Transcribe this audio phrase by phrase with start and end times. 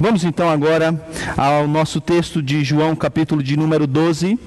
[0.00, 0.98] Vamos então agora
[1.36, 4.38] ao nosso texto de João, capítulo de número 12,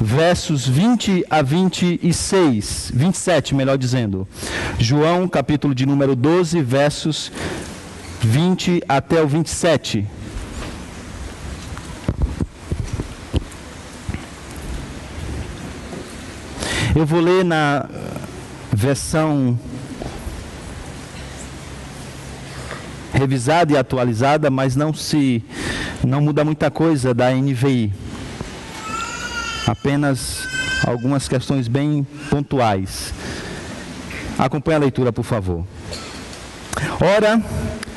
[0.00, 4.26] versos 20 a 26, 27, melhor dizendo.
[4.78, 7.32] João, capítulo de número 12, versos
[8.20, 10.06] 20 até o 27.
[16.94, 17.86] Eu vou ler na
[18.72, 19.58] versão
[23.12, 25.44] revisada e atualizada, mas não se
[26.04, 27.92] não muda muita coisa da NVI.
[29.66, 30.48] Apenas
[30.86, 33.12] algumas questões bem pontuais.
[34.38, 35.64] Acompanhe a leitura, por favor.
[37.00, 37.40] Ora,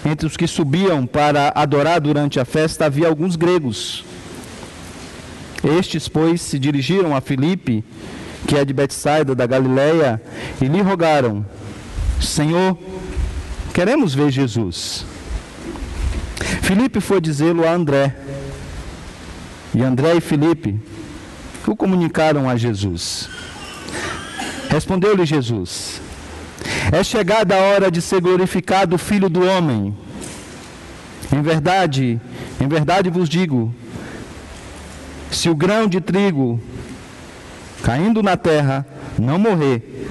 [0.06, 4.06] entre os que subiam para adorar durante a festa havia alguns gregos.
[5.64, 7.84] Estes, pois, se dirigiram a Filipe,
[8.48, 10.22] que é de Betsaida da Galileia,
[10.62, 11.44] e lhe rogaram:
[12.22, 12.78] Senhor,
[13.76, 15.06] queremos ver Jesus.
[16.62, 18.16] Filipe foi dizê-lo a André.
[19.74, 20.80] E André e Filipe
[21.68, 23.30] o comunicaram a Jesus.
[24.70, 26.00] Respondeu-lhe Jesus:
[26.90, 29.94] É chegada a hora de ser glorificado o Filho do homem.
[31.36, 32.22] Em verdade,
[32.62, 33.76] em verdade vos digo:
[35.30, 36.62] se o grão de trigo
[37.84, 38.88] caindo na terra
[39.20, 40.08] não morrer,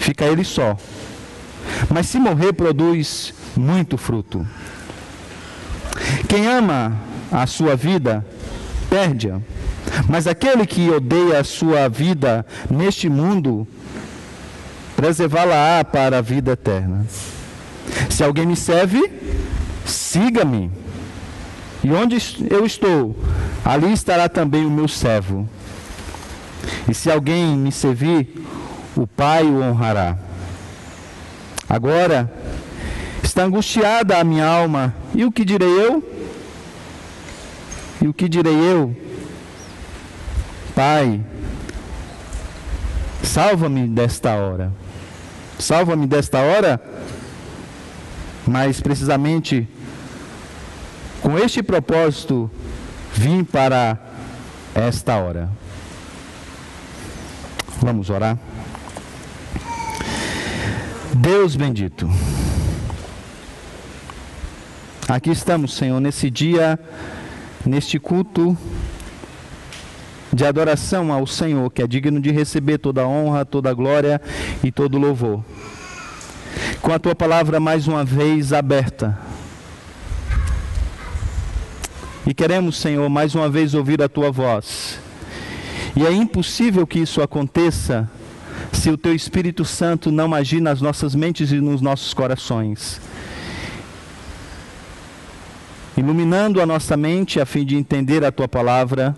[0.00, 0.76] fica ele só.
[1.90, 4.46] Mas se morrer, produz muito fruto.
[6.28, 6.92] Quem ama
[7.30, 8.24] a sua vida,
[8.88, 9.40] perde-a.
[10.08, 13.66] Mas aquele que odeia a sua vida neste mundo,
[14.96, 17.06] preservá-la-á para a vida eterna.
[18.10, 19.10] Se alguém me serve,
[19.84, 20.70] siga-me.
[21.84, 22.16] E onde
[22.50, 23.16] eu estou,
[23.64, 25.48] ali estará também o meu servo.
[26.88, 28.44] E se alguém me servir,
[28.96, 30.16] o Pai o honrará.
[31.68, 32.30] Agora,
[33.36, 34.94] Está angustiada a minha alma.
[35.14, 36.02] E o que direi eu?
[38.00, 38.96] E o que direi eu?
[40.74, 41.20] Pai,
[43.22, 44.72] salva-me desta hora.
[45.58, 46.80] Salva-me desta hora,
[48.46, 49.68] mas precisamente
[51.20, 52.50] com este propósito
[53.12, 53.98] vim para
[54.74, 55.50] esta hora.
[57.82, 58.38] Vamos orar.
[61.16, 62.06] Deus bendito.
[65.08, 66.78] Aqui estamos, Senhor, nesse dia,
[67.64, 68.56] neste culto
[70.30, 74.20] de adoração ao Senhor, que é digno de receber toda a honra, toda a glória
[74.62, 75.42] e todo o louvor.
[76.82, 79.18] Com a tua palavra mais uma vez aberta.
[82.26, 85.00] E queremos, Senhor, mais uma vez ouvir a tua voz.
[85.96, 88.10] E é impossível que isso aconteça
[88.76, 93.00] se o teu Espírito Santo não agir nas nossas mentes e nos nossos corações
[95.96, 99.16] iluminando a nossa mente a fim de entender a tua palavra,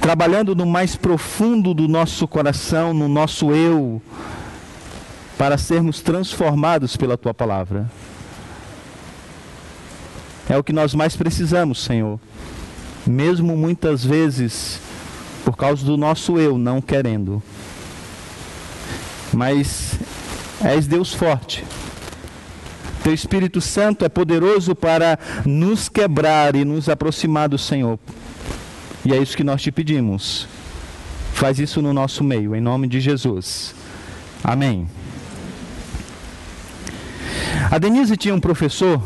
[0.00, 4.02] trabalhando no mais profundo do nosso coração, no nosso eu,
[5.38, 7.90] para sermos transformados pela tua palavra.
[10.50, 12.20] É o que nós mais precisamos, Senhor.
[13.06, 14.80] Mesmo muitas vezes
[15.44, 17.42] por causa do nosso eu não querendo.
[19.32, 19.98] Mas
[20.60, 21.64] és Deus forte
[23.08, 27.98] teu Espírito Santo é poderoso para nos quebrar e nos aproximar do Senhor.
[29.02, 30.46] E é isso que nós te pedimos.
[31.32, 33.74] Faz isso no nosso meio, em nome de Jesus.
[34.44, 34.86] Amém.
[37.70, 39.02] A Denise tinha um professor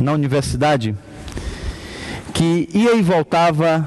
[0.00, 0.96] na universidade
[2.32, 3.86] que ia e voltava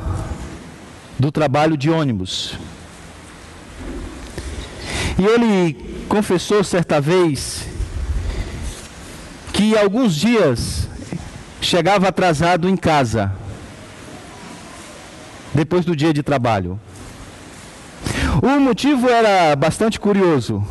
[1.19, 2.57] do trabalho de ônibus.
[5.19, 7.67] E ele confessou certa vez
[9.51, 10.87] que alguns dias
[11.59, 13.31] chegava atrasado em casa,
[15.53, 16.79] depois do dia de trabalho.
[18.41, 20.63] O motivo era bastante curioso.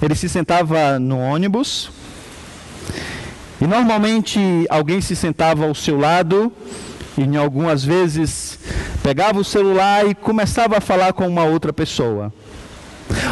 [0.00, 1.90] Ele se sentava no ônibus
[3.60, 4.38] e normalmente
[4.70, 6.52] alguém se sentava ao seu lado
[7.18, 8.58] e em algumas vezes
[9.02, 12.32] pegava o celular e começava a falar com uma outra pessoa.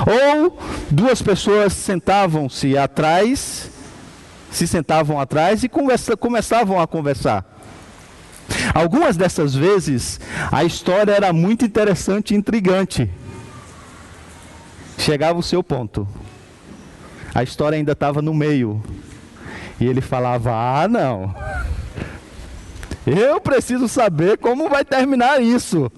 [0.07, 0.59] Ou
[0.91, 3.71] duas pessoas sentavam-se atrás,
[4.51, 7.45] se sentavam atrás e conversa, começavam a conversar.
[8.75, 10.19] Algumas dessas vezes
[10.51, 13.09] a história era muito interessante e intrigante.
[14.99, 16.09] Chegava o seu ponto.
[17.33, 18.83] A história ainda estava no meio.
[19.79, 21.35] E ele falava: Ah, não.
[23.07, 25.91] Eu preciso saber como vai terminar isso.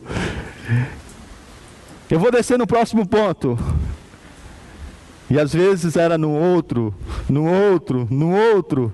[2.10, 3.58] Eu vou descer no próximo ponto.
[5.30, 6.94] E às vezes era no outro,
[7.28, 8.92] no outro, no outro.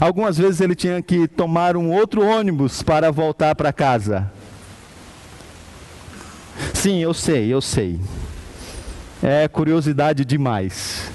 [0.00, 4.30] Algumas vezes ele tinha que tomar um outro ônibus para voltar para casa.
[6.72, 8.00] Sim, eu sei, eu sei.
[9.22, 11.10] É curiosidade demais.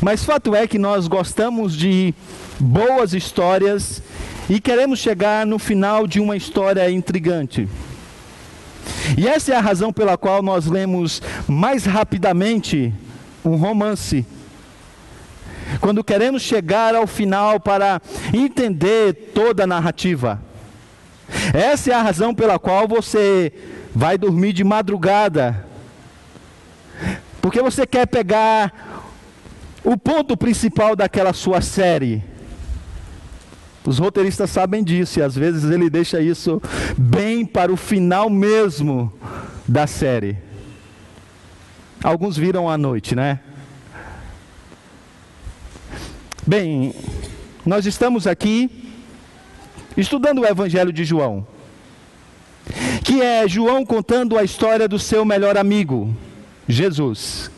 [0.00, 2.14] Mas fato é que nós gostamos de
[2.58, 4.02] boas histórias
[4.50, 7.68] e queremos chegar no final de uma história intrigante.
[9.16, 12.92] E essa é a razão pela qual nós lemos mais rapidamente
[13.44, 14.26] um romance.
[15.80, 18.02] Quando queremos chegar ao final para
[18.34, 20.42] entender toda a narrativa.
[21.54, 23.52] Essa é a razão pela qual você
[23.94, 25.64] vai dormir de madrugada.
[27.40, 29.06] Porque você quer pegar
[29.84, 32.29] o ponto principal daquela sua série.
[33.84, 36.60] Os roteiristas sabem disso e às vezes ele deixa isso
[36.98, 39.12] bem para o final mesmo
[39.66, 40.36] da série.
[42.02, 43.40] Alguns viram à noite, né?
[46.46, 46.94] Bem,
[47.64, 48.70] nós estamos aqui
[49.96, 51.46] estudando o Evangelho de João,
[53.04, 56.14] que é João contando a história do seu melhor amigo,
[56.68, 57.50] Jesus.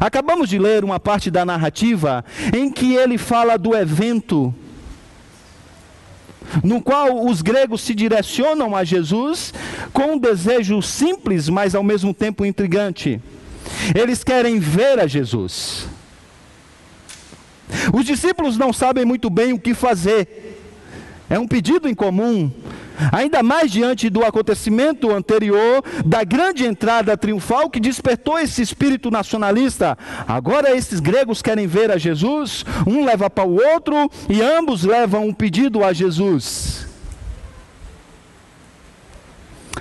[0.00, 2.24] Acabamos de ler uma parte da narrativa
[2.56, 4.54] em que ele fala do evento
[6.62, 9.52] no qual os gregos se direcionam a Jesus
[9.92, 13.20] com um desejo simples, mas ao mesmo tempo intrigante.
[13.94, 15.86] Eles querem ver a Jesus.
[17.92, 20.58] Os discípulos não sabem muito bem o que fazer.
[21.28, 22.50] É um pedido em comum,
[23.12, 29.96] ainda mais diante do acontecimento anterior, da grande entrada triunfal que despertou esse espírito nacionalista.
[30.26, 35.26] Agora esses gregos querem ver a Jesus, um leva para o outro e ambos levam
[35.26, 36.88] um pedido a Jesus.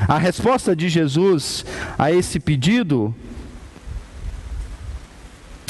[0.08, 1.66] A resposta de Jesus
[1.98, 3.14] a esse pedido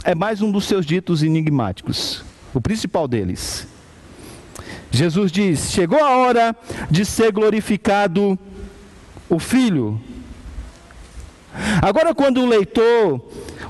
[0.04, 2.24] é mais um dos seus ditos enigmáticos,
[2.54, 3.68] o principal deles.
[4.92, 6.56] Jesus diz: Chegou a hora
[6.90, 8.38] de ser glorificado
[9.30, 10.02] o Filho.
[11.82, 13.22] Agora, quando o leitor,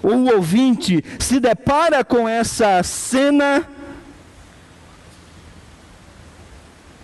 [0.01, 3.67] o ouvinte, se depara com essa cena,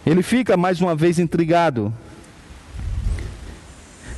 [0.06, 1.94] ele fica mais uma vez intrigado.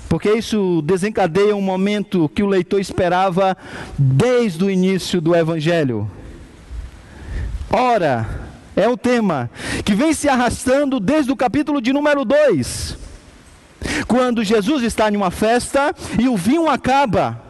[0.10, 3.58] Porque isso desencadeia um momento que o leitor esperava
[3.98, 6.10] desde o início do Evangelho.
[7.70, 8.47] Ora,
[8.78, 9.50] é o tema
[9.84, 12.96] que vem se arrastando desde o capítulo de número 2.
[14.08, 17.42] Quando Jesus está em uma festa e o vinho acaba.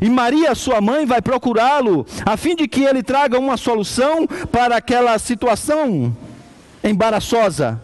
[0.00, 4.76] E Maria, sua mãe, vai procurá-lo a fim de que ele traga uma solução para
[4.76, 6.16] aquela situação
[6.82, 7.80] embaraçosa.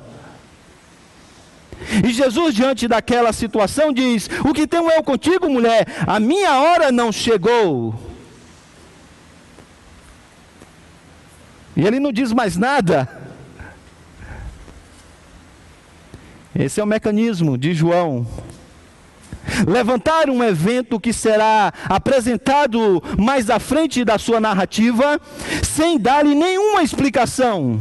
[2.03, 5.87] E Jesus, diante daquela situação, diz: O que tenho eu contigo, mulher?
[6.07, 8.06] A minha hora não chegou.
[11.77, 13.09] E ele não diz mais nada.
[16.55, 18.27] Esse é o mecanismo de João.
[19.67, 25.21] Levantar um evento que será apresentado mais à frente da sua narrativa,
[25.63, 27.81] sem dar-lhe nenhuma explicação.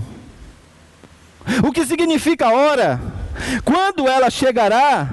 [1.64, 3.02] O que significa a hora?
[3.64, 5.10] Quando ela chegará?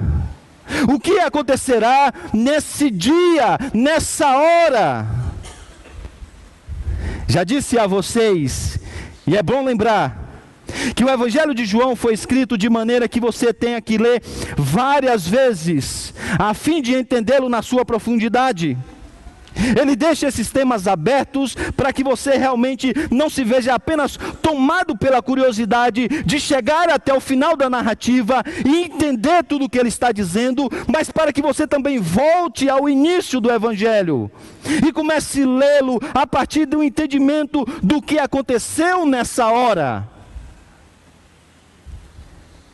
[0.87, 5.22] O que acontecerá nesse dia, nessa hora?
[7.33, 8.77] Já disse a vocês,
[9.25, 10.29] e é bom lembrar,
[10.95, 14.21] que o Evangelho de João foi escrito de maneira que você tenha que ler
[14.55, 18.77] várias vezes, a fim de entendê-lo na sua profundidade.
[19.79, 25.21] Ele deixa esses temas abertos para que você realmente não se veja apenas tomado pela
[25.21, 30.11] curiosidade de chegar até o final da narrativa e entender tudo o que ele está
[30.11, 34.31] dizendo, mas para que você também volte ao início do Evangelho
[34.85, 40.07] e comece a lê-lo a partir do entendimento do que aconteceu nessa hora.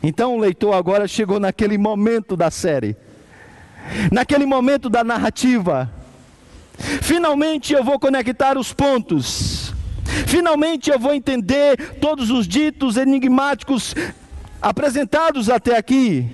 [0.02, 2.96] Então o leitor agora chegou naquele momento da série,
[4.10, 5.99] naquele momento da narrativa
[7.02, 9.74] Finalmente eu vou conectar os pontos.
[10.26, 13.94] Finalmente eu vou entender todos os ditos enigmáticos
[14.60, 16.28] apresentados até aqui.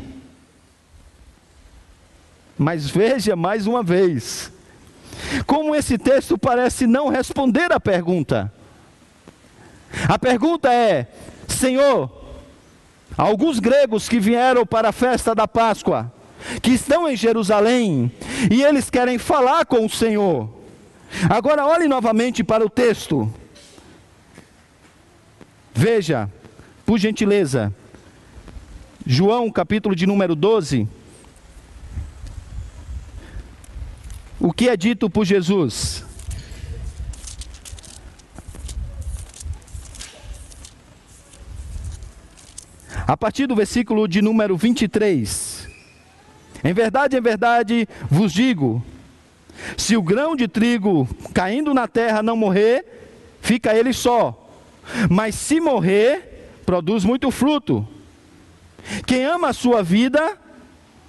[2.58, 4.50] Mas veja mais uma vez,
[5.46, 8.52] como esse texto parece não responder à pergunta.
[10.08, 11.06] A pergunta é:
[11.48, 12.10] Senhor,
[13.16, 16.12] alguns gregos que vieram para a festa da Páscoa,
[16.62, 18.10] que estão em Jerusalém
[18.50, 20.48] e eles querem falar com o Senhor.
[21.28, 23.32] Agora olhe novamente para o texto.
[25.74, 26.30] Veja,
[26.84, 27.72] por gentileza,
[29.06, 30.88] João capítulo de número 12.
[34.38, 36.04] o que é dito por Jesus.
[43.06, 45.45] A partir do versículo de número 23.
[46.66, 48.84] Em verdade, em verdade vos digo:
[49.76, 52.84] se o grão de trigo caindo na terra não morrer,
[53.40, 54.50] fica ele só.
[55.08, 57.86] Mas se morrer, produz muito fruto.
[59.06, 60.36] Quem ama a sua vida,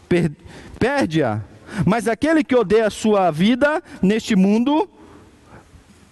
[0.08, 0.32] per
[0.78, 1.42] perde-a.
[1.84, 4.88] Mas aquele que odeia a sua vida neste mundo,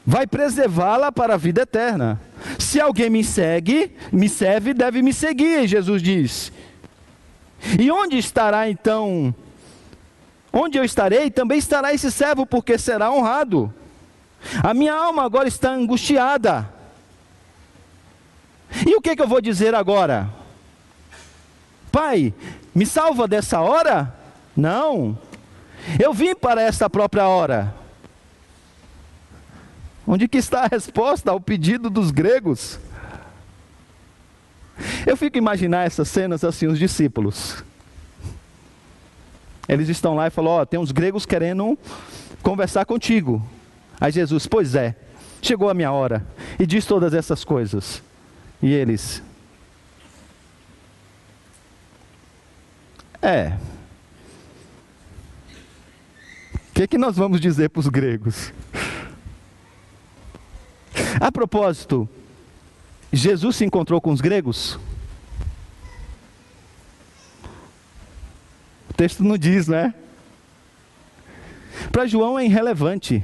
[0.03, 2.19] vai preservá-la para a vida eterna.
[2.57, 6.51] Se alguém me segue, me serve, deve me seguir, Jesus diz.
[7.79, 9.33] E onde estará então?
[10.51, 13.73] Onde eu estarei, também estará esse servo, porque será honrado.
[14.63, 16.69] A minha alma agora está angustiada.
[18.85, 20.29] E o que, que eu vou dizer agora?
[21.91, 22.33] Pai,
[22.73, 24.13] me salva dessa hora?
[24.55, 25.17] Não.
[25.99, 27.73] Eu vim para esta própria hora.
[30.07, 32.79] Onde que está a resposta ao pedido dos gregos?
[35.05, 37.63] Eu fico imaginar essas cenas assim, os discípulos.
[39.67, 41.77] Eles estão lá e falam: Ó, oh, tem uns gregos querendo
[42.41, 43.45] conversar contigo.
[43.99, 44.95] Aí Jesus, pois é,
[45.41, 46.25] chegou a minha hora.
[46.59, 48.01] E diz todas essas coisas.
[48.61, 49.21] E eles,
[53.21, 53.57] é.
[56.53, 58.53] O que, que nós vamos dizer para os gregos?
[61.19, 62.07] A propósito,
[63.15, 64.77] Jesus se encontrou com os gregos?
[68.89, 69.93] O texto não diz, né?
[71.93, 73.23] Para João é irrelevante.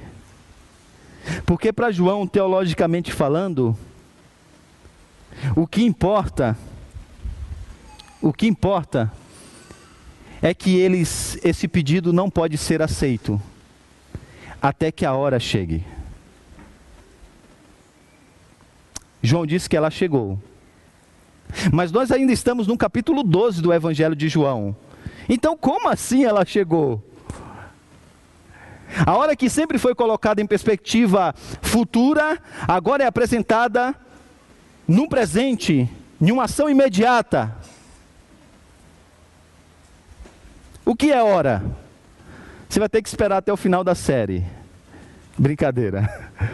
[1.45, 3.77] Porque para João, teologicamente falando,
[5.55, 6.57] o que importa,
[8.21, 9.11] o que importa
[10.41, 13.41] é que eles, esse pedido não pode ser aceito
[14.61, 15.85] até que a hora chegue.
[19.21, 20.39] João disse que ela chegou.
[21.71, 24.75] Mas nós ainda estamos no capítulo 12 do Evangelho de João.
[25.27, 27.03] Então, como assim ela chegou?
[29.05, 33.95] A hora que sempre foi colocada em perspectiva futura, agora é apresentada
[34.87, 37.55] no presente, em uma ação imediata.
[40.85, 41.63] O que é hora?
[42.67, 44.43] Você vai ter que esperar até o final da série.
[45.37, 46.09] Brincadeira.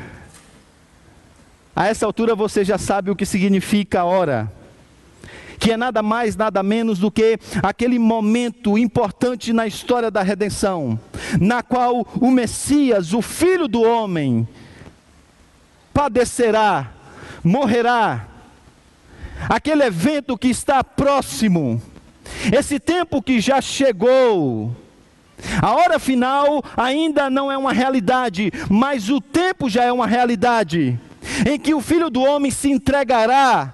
[1.78, 4.52] A essa altura você já sabe o que significa hora.
[5.60, 11.00] Que é nada mais, nada menos do que aquele momento importante na história da redenção,
[11.40, 14.48] na qual o Messias, o Filho do Homem,
[15.94, 16.94] padecerá,
[17.44, 18.26] morrerá.
[19.48, 21.80] Aquele evento que está próximo,
[22.52, 24.76] esse tempo que já chegou.
[25.62, 31.00] A hora final ainda não é uma realidade, mas o tempo já é uma realidade
[31.48, 33.74] em que o Filho do Homem se entregará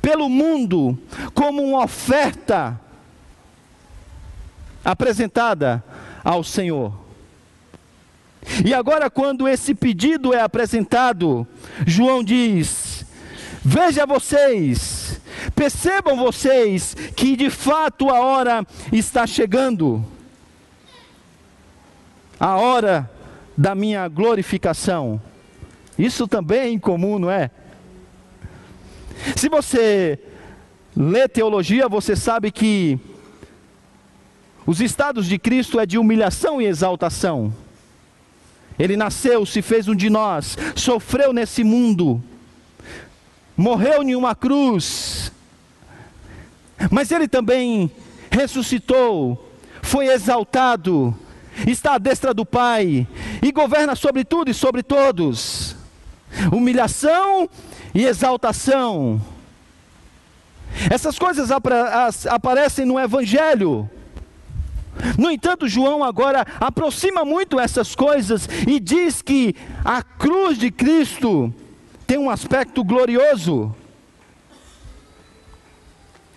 [0.00, 0.98] pelo mundo
[1.34, 2.80] como uma oferta
[4.84, 5.82] apresentada
[6.24, 6.92] ao Senhor.
[8.64, 11.46] E agora, quando esse pedido é apresentado,
[11.86, 13.04] João diz:
[13.62, 15.20] Veja vocês,
[15.54, 20.04] percebam vocês que de fato a hora está chegando
[22.40, 23.10] a hora
[23.56, 25.20] da minha glorificação.
[25.98, 27.50] Isso também é incomum, não é?
[29.34, 30.18] Se você
[30.96, 32.98] lê teologia, você sabe que
[34.64, 37.52] os estados de Cristo é de humilhação e exaltação.
[38.78, 42.22] Ele nasceu, se fez um de nós, sofreu nesse mundo,
[43.56, 45.32] morreu em uma cruz,
[46.92, 47.90] mas ele também
[48.30, 49.52] ressuscitou,
[49.82, 51.12] foi exaltado,
[51.66, 53.04] está à destra do Pai
[53.42, 55.67] e governa sobre tudo e sobre todos
[56.52, 57.48] humilhação
[57.94, 59.20] e exaltação.
[60.90, 63.88] Essas coisas aparecem no Evangelho.
[65.16, 69.54] No entanto, João agora aproxima muito essas coisas e diz que
[69.84, 71.52] a cruz de Cristo
[72.06, 73.74] tem um aspecto glorioso.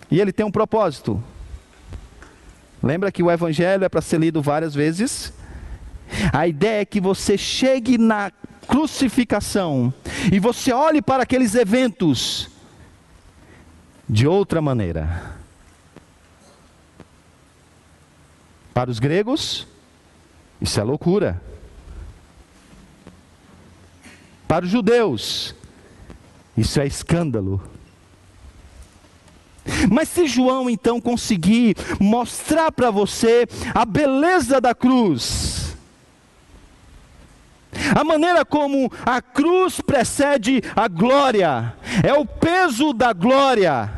[0.10, 1.24] E ele tem um propósito.
[2.84, 5.34] Lembra que o Evangelho é para ser lido várias vezes?
[6.34, 8.32] A ideia é que você chegue na
[8.72, 9.94] crucificação
[10.32, 12.50] e você olhe para aqueles eventos
[14.08, 15.36] de outra maneira.
[18.74, 19.68] Para os gregos,
[20.62, 21.42] isso é loucura.
[24.48, 25.54] Para os judeus,
[26.56, 27.62] isso é escândalo.
[29.92, 35.61] Mas se João então conseguir mostrar para você a beleza da cruz,
[37.96, 41.74] A maneira como a cruz precede a glória,
[42.04, 43.90] é o peso da glória.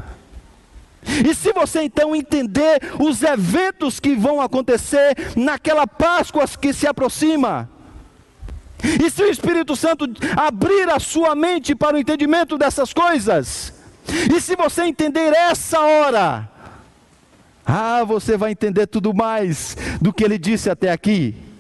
[1.06, 7.70] E se você então entender os eventos que vão acontecer naquela Páscoa que se aproxima,
[8.84, 13.74] e se o Espírito Santo abrir a sua mente para o entendimento dessas coisas,
[14.34, 16.50] e se você entender essa hora,
[17.66, 21.53] ah, você vai entender tudo mais do que ele disse até aqui.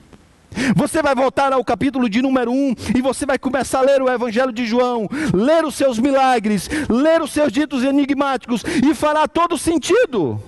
[0.75, 4.09] Você vai voltar ao capítulo de número 1 e você vai começar a ler o
[4.09, 9.57] Evangelho de João, ler os seus milagres, ler os seus ditos enigmáticos e fará todo
[9.57, 10.41] sentido.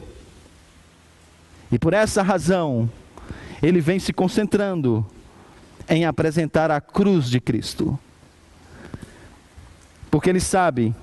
[1.72, 2.90] E por essa razão,
[3.62, 5.06] ele vem se concentrando
[5.88, 7.98] em apresentar a cruz de Cristo.
[10.10, 10.96] Porque ele sabe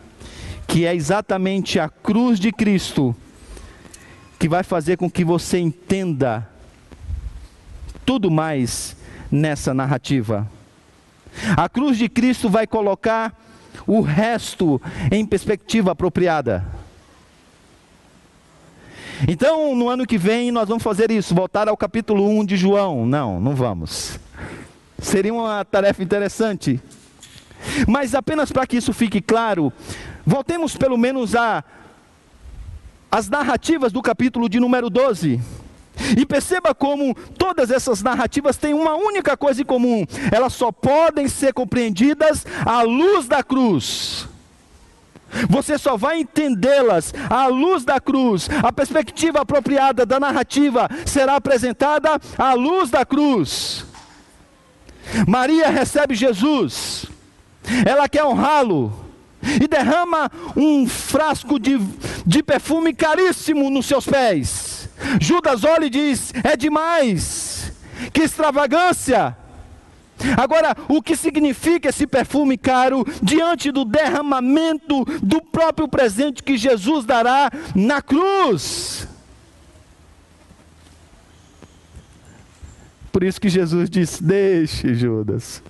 [0.66, 3.14] que é exatamente a cruz de Cristo
[4.38, 6.48] que vai fazer com que você entenda
[8.04, 8.96] tudo mais
[9.30, 10.48] nessa narrativa.
[11.56, 13.34] A cruz de Cristo vai colocar
[13.86, 14.80] o resto
[15.10, 16.64] em perspectiva apropriada.
[19.26, 23.06] Então, no ano que vem, nós vamos fazer isso, voltar ao capítulo 1 de João.
[23.06, 24.18] Não, não vamos.
[24.98, 26.80] Seria uma tarefa interessante.
[27.86, 29.72] Mas apenas para que isso fique claro,
[30.26, 31.62] voltemos pelo menos a
[33.10, 35.38] as narrativas do capítulo de número 12.
[36.16, 41.28] E perceba como todas essas narrativas têm uma única coisa em comum: elas só podem
[41.28, 44.28] ser compreendidas à luz da cruz.
[45.48, 48.48] Você só vai entendê-las à luz da cruz.
[48.62, 53.86] A perspectiva apropriada da narrativa será apresentada à luz da cruz.
[55.26, 57.06] Maria recebe Jesus,
[57.84, 58.92] ela quer honrá-lo,
[59.60, 61.78] e derrama um frasco de,
[62.24, 64.71] de perfume caríssimo nos seus pés.
[65.20, 67.72] Judas olha e diz: É demais,
[68.12, 69.36] que extravagância.
[70.36, 77.04] Agora, o que significa esse perfume caro diante do derramamento do próprio presente que Jesus
[77.04, 79.08] dará na cruz?
[83.10, 85.62] Por isso que Jesus disse: Deixe, Judas.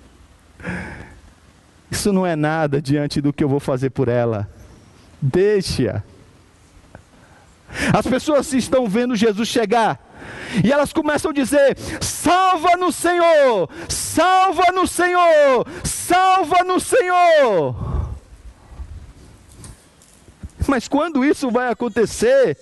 [1.91, 4.49] Isso não é nada diante do que eu vou fazer por ela.
[5.21, 6.03] Deixe-a.
[7.93, 9.99] As pessoas estão vendo Jesus chegar.
[10.63, 17.75] E elas começam a dizer: salva no Senhor, salva no Senhor, salva no Senhor.
[20.67, 22.57] Mas quando isso vai acontecer?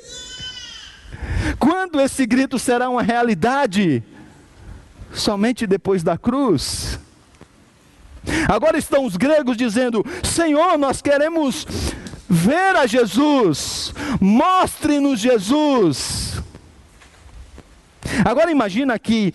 [1.60, 4.04] Quando esse grito será uma realidade?
[5.14, 7.00] somente depois da cruz.
[8.48, 11.66] Agora estão os gregos dizendo: Senhor, nós queremos
[12.32, 16.42] ver a Jesus, mostre-nos Jesus.
[18.24, 19.34] Agora imagina que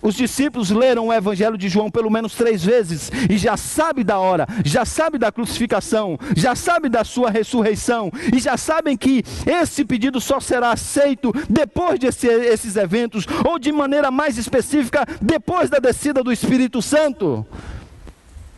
[0.00, 4.20] os discípulos leram o Evangelho de João pelo menos três vezes e já sabe da
[4.20, 9.84] hora, já sabe da crucificação, já sabe da sua ressurreição e já sabem que esse
[9.84, 16.22] pedido só será aceito depois desses eventos ou de maneira mais específica depois da descida
[16.22, 17.44] do Espírito Santo.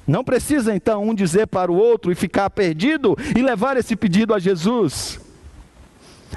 [0.09, 4.33] Não precisa então um dizer para o outro e ficar perdido e levar esse pedido
[4.33, 5.21] a Jesus.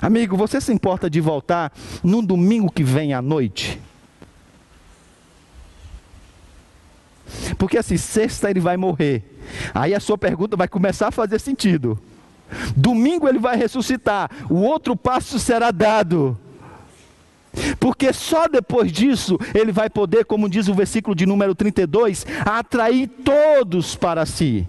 [0.02, 1.72] Amigo, você se importa de voltar
[2.04, 3.80] no domingo que vem à noite?
[7.58, 9.24] Porque assim, sexta ele vai morrer.
[9.74, 11.98] Aí a sua pergunta vai começar a fazer sentido.
[12.76, 14.30] Domingo ele vai ressuscitar.
[14.50, 16.38] O outro passo será dado.
[17.80, 23.08] Porque só depois disso ele vai poder, como diz o versículo de número 32, atrair
[23.08, 24.68] todos para si.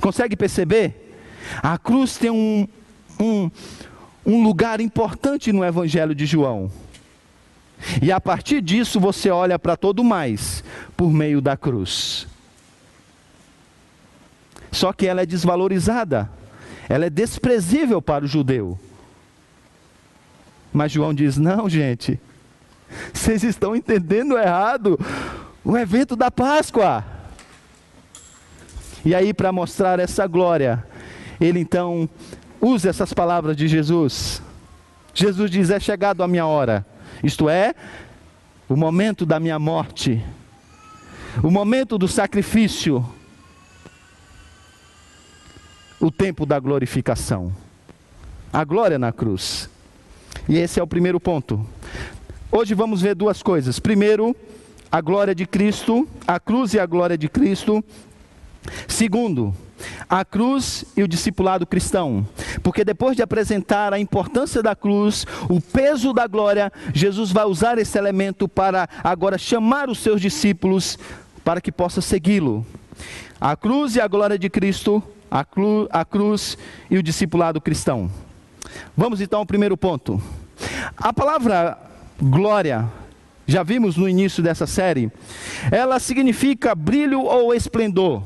[0.00, 1.16] Consegue perceber?
[1.62, 2.66] A cruz tem um,
[3.20, 3.50] um,
[4.24, 6.70] um lugar importante no Evangelho de João.
[8.00, 10.64] E a partir disso você olha para todo mais
[10.96, 12.26] por meio da cruz.
[14.72, 16.30] Só que ela é desvalorizada,
[16.88, 18.78] ela é desprezível para o judeu.
[20.74, 22.20] Mas João diz: não, gente,
[23.12, 24.98] vocês estão entendendo errado
[25.64, 27.02] o evento da Páscoa.
[29.04, 30.84] E aí, para mostrar essa glória,
[31.40, 32.08] ele então
[32.60, 34.42] usa essas palavras de Jesus.
[35.14, 36.84] Jesus diz: É chegado a minha hora
[37.22, 37.74] isto é,
[38.68, 40.22] o momento da minha morte,
[41.42, 43.04] o momento do sacrifício,
[46.00, 47.54] o tempo da glorificação,
[48.52, 49.70] a glória na cruz.
[50.48, 51.64] E esse é o primeiro ponto.
[52.52, 53.78] Hoje vamos ver duas coisas.
[53.78, 54.36] Primeiro,
[54.92, 57.82] a glória de Cristo, a cruz e a glória de Cristo.
[58.86, 59.54] Segundo,
[60.08, 62.28] a cruz e o discipulado cristão.
[62.62, 67.78] Porque depois de apresentar a importância da cruz, o peso da glória, Jesus vai usar
[67.78, 70.98] esse elemento para agora chamar os seus discípulos
[71.42, 72.66] para que possa segui-lo.
[73.40, 76.58] A cruz e a glória de Cristo, a, cru, a cruz
[76.90, 78.10] e o discipulado cristão.
[78.96, 80.20] Vamos então ao primeiro ponto.
[80.96, 81.78] A palavra
[82.20, 82.88] glória,
[83.46, 85.10] já vimos no início dessa série,
[85.70, 88.22] ela significa brilho ou esplendor.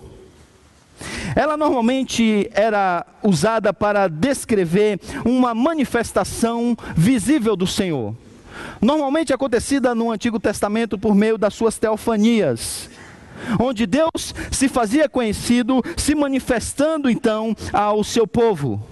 [1.34, 8.14] Ela normalmente era usada para descrever uma manifestação visível do Senhor.
[8.80, 12.90] Normalmente acontecida no Antigo Testamento por meio das suas teofanias,
[13.60, 18.82] onde Deus se fazia conhecido, se manifestando então ao seu povo.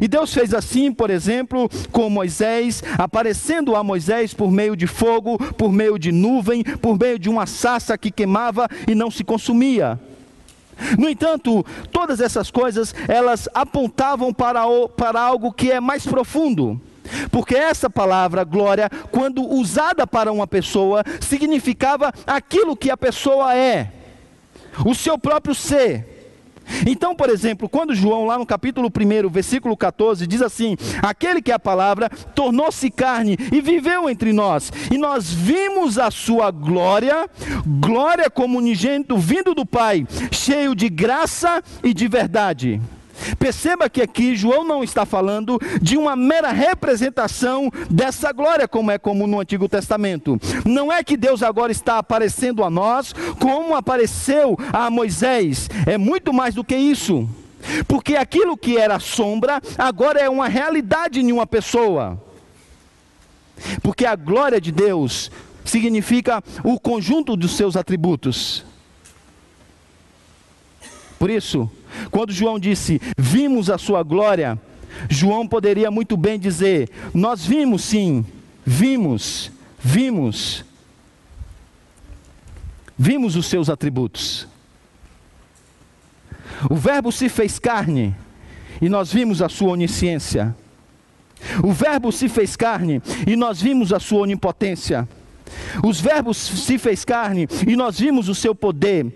[0.00, 5.38] E Deus fez assim, por exemplo, com Moisés, aparecendo a Moisés por meio de fogo,
[5.54, 9.98] por meio de nuvem, por meio de uma sassa que queimava e não se consumia.
[10.96, 16.80] No entanto, todas essas coisas, elas apontavam para, o, para algo que é mais profundo.
[17.30, 23.90] Porque essa palavra glória, quando usada para uma pessoa, significava aquilo que a pessoa é,
[24.84, 26.17] o seu próprio ser.
[26.86, 31.50] Então, por exemplo, quando João, lá no capítulo 1, versículo 14, diz assim: Aquele que
[31.50, 37.28] é a palavra tornou-se carne e viveu entre nós, e nós vimos a sua glória,
[37.80, 42.80] glória como unigênito vindo do Pai, cheio de graça e de verdade.
[43.38, 48.98] Perceba que aqui João não está falando de uma mera representação dessa glória, como é
[48.98, 50.40] comum no Antigo Testamento.
[50.64, 55.68] Não é que Deus agora está aparecendo a nós como apareceu a Moisés.
[55.86, 57.28] É muito mais do que isso.
[57.86, 62.22] Porque aquilo que era sombra, agora é uma realidade em uma pessoa.
[63.82, 65.30] Porque a glória de Deus
[65.64, 68.64] significa o conjunto dos seus atributos.
[71.18, 71.70] Por isso,
[72.10, 74.58] quando João disse, vimos a sua glória,
[75.08, 78.24] João poderia muito bem dizer, nós vimos sim,
[78.64, 80.64] vimos, vimos,
[82.98, 84.46] vimos os seus atributos.
[86.68, 88.14] O Verbo se fez carne
[88.80, 90.56] e nós vimos a sua onisciência.
[91.62, 95.08] O Verbo se fez carne e nós vimos a sua onipotência.
[95.82, 99.06] Os verbos se fez carne e nós vimos o seu poder.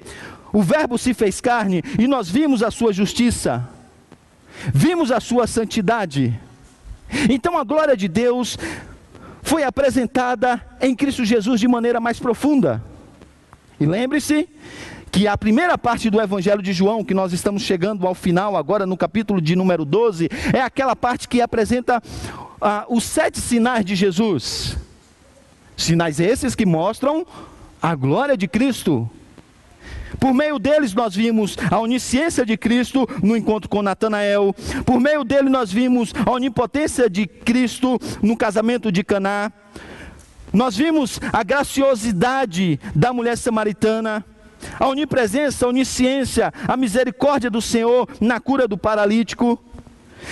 [0.53, 3.67] O Verbo se fez carne e nós vimos a sua justiça,
[4.73, 6.39] vimos a sua santidade.
[7.29, 8.59] Então a glória de Deus
[9.43, 12.83] foi apresentada em Cristo Jesus de maneira mais profunda.
[13.81, 14.49] E lembre-se
[15.11, 18.87] que a primeira parte do Evangelho de João, que nós estamos chegando ao final agora
[18.87, 22.03] no capítulo de número 12, é aquela parte que apresenta
[22.61, 24.77] ah, os sete sinais de Jesus.
[25.77, 27.27] Sinais esses que mostram
[27.81, 29.11] a glória de Cristo.
[30.19, 34.55] Por meio deles nós vimos a onisciência de Cristo no encontro com Natanael.
[34.85, 39.53] Por meio dele nós vimos a onipotência de Cristo no casamento de Caná.
[40.53, 44.25] Nós vimos a graciosidade da mulher samaritana,
[44.79, 49.59] a onipresença, a onisciência, a misericórdia do Senhor na cura do paralítico.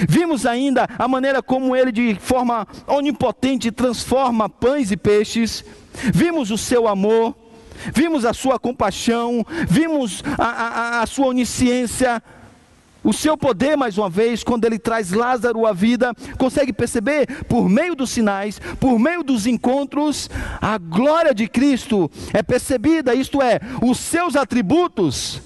[0.08, 5.64] Vimos ainda a maneira como ele, de forma onipotente, transforma pães e peixes.
[6.12, 7.34] Vimos o seu amor
[7.94, 12.22] vimos a sua compaixão, vimos a, a, a sua onisciência,
[13.02, 17.68] o seu poder, mais uma vez, quando ele traz Lázaro à vida, consegue perceber, por
[17.68, 20.28] meio dos sinais, por meio dos encontros,
[20.60, 25.40] a glória de Cristo é percebida, isto é, os seus atributos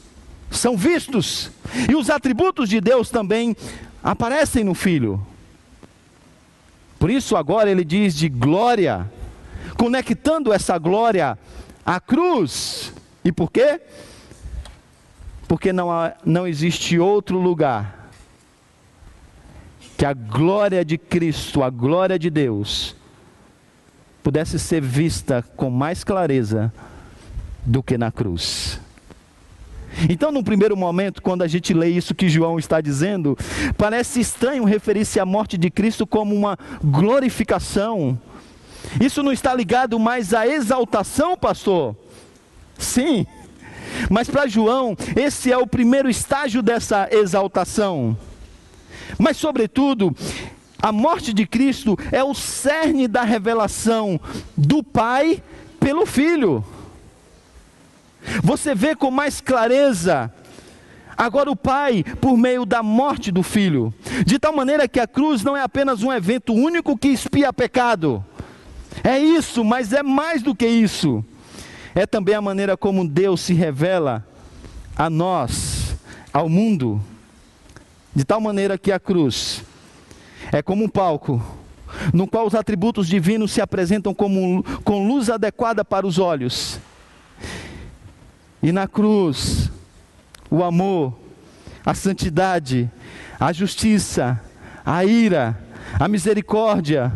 [0.50, 1.50] são vistos,
[1.88, 3.56] e os atributos de Deus também
[4.02, 5.24] aparecem no Filho.
[6.98, 9.10] Por isso, agora ele diz de glória,
[9.76, 11.38] conectando essa glória
[11.84, 12.92] a cruz.
[13.24, 13.80] E por quê?
[15.46, 18.10] Porque não, há, não existe outro lugar
[19.96, 22.96] que a glória de Cristo, a glória de Deus,
[24.22, 26.72] pudesse ser vista com mais clareza
[27.64, 28.80] do que na cruz.
[30.08, 33.38] Então, no primeiro momento, quando a gente lê isso que João está dizendo,
[33.78, 38.18] parece estranho referir-se à morte de Cristo como uma glorificação
[39.00, 41.96] isso não está ligado mais à exaltação, pastor?
[42.78, 43.26] Sim.
[44.10, 48.16] Mas para João, esse é o primeiro estágio dessa exaltação.
[49.18, 50.14] Mas, sobretudo,
[50.80, 54.20] a morte de Cristo é o cerne da revelação
[54.56, 55.42] do Pai
[55.78, 56.64] pelo Filho.
[58.42, 60.32] Você vê com mais clareza
[61.16, 63.94] agora o Pai por meio da morte do Filho,
[64.26, 68.24] de tal maneira que a cruz não é apenas um evento único que expia pecado
[69.02, 71.24] é isso, mas é mais do que isso.
[71.94, 74.26] É também a maneira como Deus se revela
[74.96, 75.96] a nós,
[76.32, 77.00] ao mundo,
[78.14, 79.62] de tal maneira que a cruz
[80.52, 81.42] é como um palco
[82.12, 86.80] no qual os atributos divinos se apresentam como, com luz adequada para os olhos.
[88.62, 89.70] E na cruz,
[90.50, 91.14] o amor,
[91.84, 92.90] a santidade,
[93.38, 94.40] a justiça,
[94.84, 95.58] a ira,
[95.98, 97.12] a misericórdia,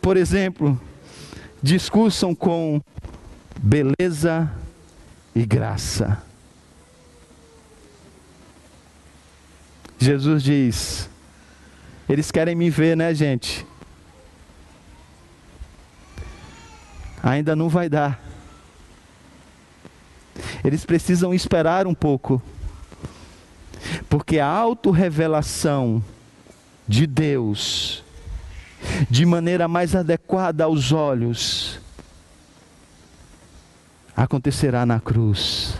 [0.00, 0.80] por exemplo,
[1.62, 2.80] discursam com
[3.56, 4.50] beleza
[5.34, 6.22] e graça.
[9.98, 11.08] Jesus diz:
[12.08, 13.66] eles querem me ver, né, gente?
[17.22, 18.18] Ainda não vai dar.
[20.64, 22.40] Eles precisam esperar um pouco.
[24.08, 26.02] Porque a autorrevelação
[26.86, 28.02] de Deus,
[29.10, 31.80] de maneira mais adequada aos olhos,
[34.16, 35.78] acontecerá na cruz.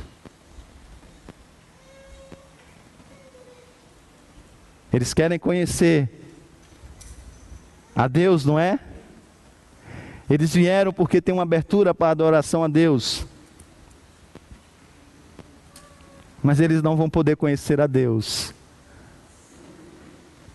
[4.92, 6.08] Eles querem conhecer
[7.94, 8.78] a Deus, não é?
[10.30, 13.26] Eles vieram porque tem uma abertura para a adoração a Deus.
[16.42, 18.54] Mas eles não vão poder conhecer a Deus.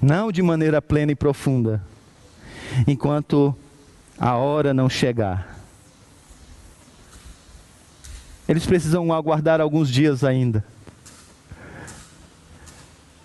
[0.02, 1.82] Não de maneira plena e profunda.
[2.88, 3.56] Enquanto
[4.18, 5.60] a hora não chegar.
[8.48, 10.64] Eles precisam aguardar alguns dias ainda.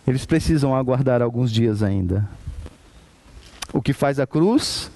[0.06, 2.28] Eles precisam aguardar alguns dias ainda.
[3.72, 4.90] O que faz a cruz?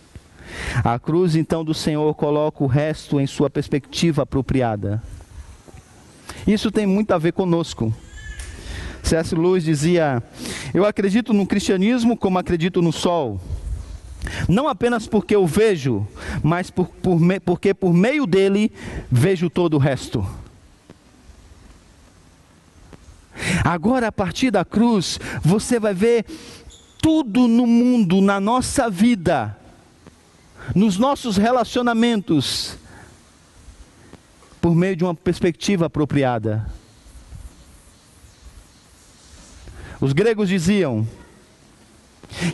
[0.82, 5.02] A cruz, então, do Senhor coloca o resto em sua perspectiva apropriada.
[6.46, 7.94] Isso tem muito a ver conosco.
[9.02, 9.34] C.S.
[9.34, 10.22] Lewis dizia:
[10.72, 13.40] Eu acredito no cristianismo como acredito no sol.
[14.48, 16.06] Não apenas porque eu vejo,
[16.42, 18.72] mas por, por, porque por meio dele
[19.10, 20.24] vejo todo o resto.
[23.64, 26.24] Agora, a partir da cruz, você vai ver
[27.00, 29.56] tudo no mundo, na nossa vida,
[30.74, 32.76] nos nossos relacionamentos,
[34.60, 36.70] por meio de uma perspectiva apropriada.
[40.00, 41.06] Os gregos diziam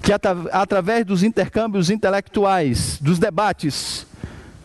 [0.03, 4.07] que através dos intercâmbios intelectuais, dos debates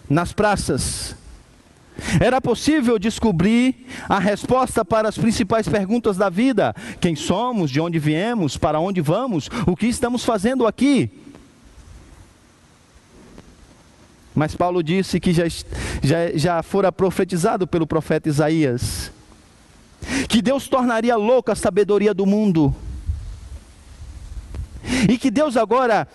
[0.10, 1.16] nas praças,
[2.20, 8.00] era possível descobrir a resposta para as principais perguntas da vida: quem somos, de onde
[8.00, 11.12] viemos, para onde vamos, o que estamos fazendo aqui.
[14.36, 19.12] Mas Paulo disse que já, já, já fora profetizado pelo profeta Isaías
[20.28, 22.74] que Deus tornaria louca a sabedoria do mundo,
[25.10, 26.08] e que Deus agora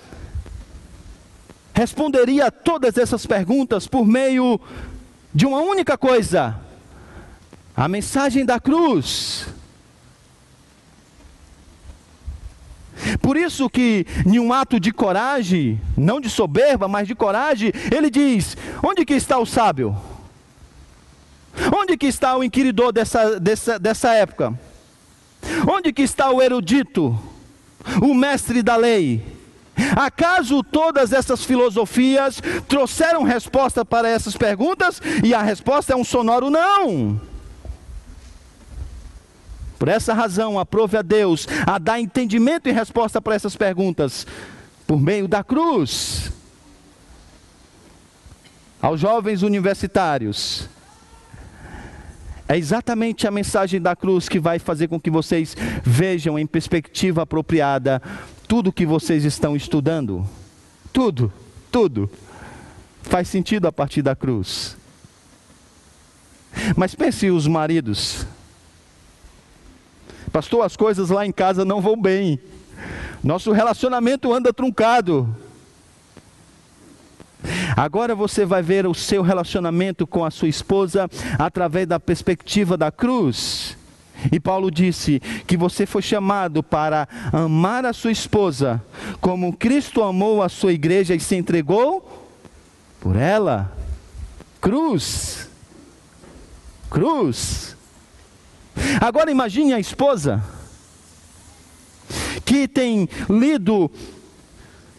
[1.75, 4.61] responderia a todas essas perguntas por meio
[5.33, 6.59] de uma única coisa:
[7.77, 9.47] a mensagem da cruz.
[13.23, 18.11] Por isso que, em um ato de coragem, não de soberba, mas de coragem, ele
[18.11, 19.97] diz: onde que está o sábio?
[21.73, 24.59] Onde que está o inquiridor dessa, dessa, dessa época?
[25.69, 27.19] Onde que está o erudito?
[28.03, 29.23] O mestre da lei?
[29.97, 35.01] Acaso todas essas filosofias trouxeram resposta para essas perguntas?
[35.23, 37.21] E a resposta é um sonoro não.
[39.79, 44.27] Por essa razão, aprove a Deus a dar entendimento e resposta para essas perguntas
[44.87, 46.33] por meio da cruz.
[48.83, 50.69] Aos jovens universitários,
[52.49, 57.23] é exatamente a mensagem da cruz que vai fazer com que vocês vejam em perspectiva
[57.23, 58.01] apropriada
[58.49, 60.27] tudo que vocês estão estudando.
[60.91, 61.31] Tudo,
[61.71, 62.11] tudo.
[63.03, 64.77] Faz sentido a partir da cruz.
[66.75, 68.27] Mas pense os maridos.
[70.33, 72.41] Pastor, as coisas lá em casa não vão bem.
[73.23, 75.37] Nosso relacionamento anda truncado.
[77.77, 82.91] Agora você vai ver o seu relacionamento com a sua esposa através da perspectiva da
[82.91, 83.77] cruz.
[84.33, 88.83] E Paulo disse que você foi chamado para amar a sua esposa
[89.21, 92.29] como Cristo amou a sua igreja e se entregou
[93.01, 93.73] por ela.
[94.61, 95.49] Cruz.
[96.91, 97.77] Cruz.
[99.01, 100.43] Agora imagine a esposa
[102.45, 103.91] que tem lido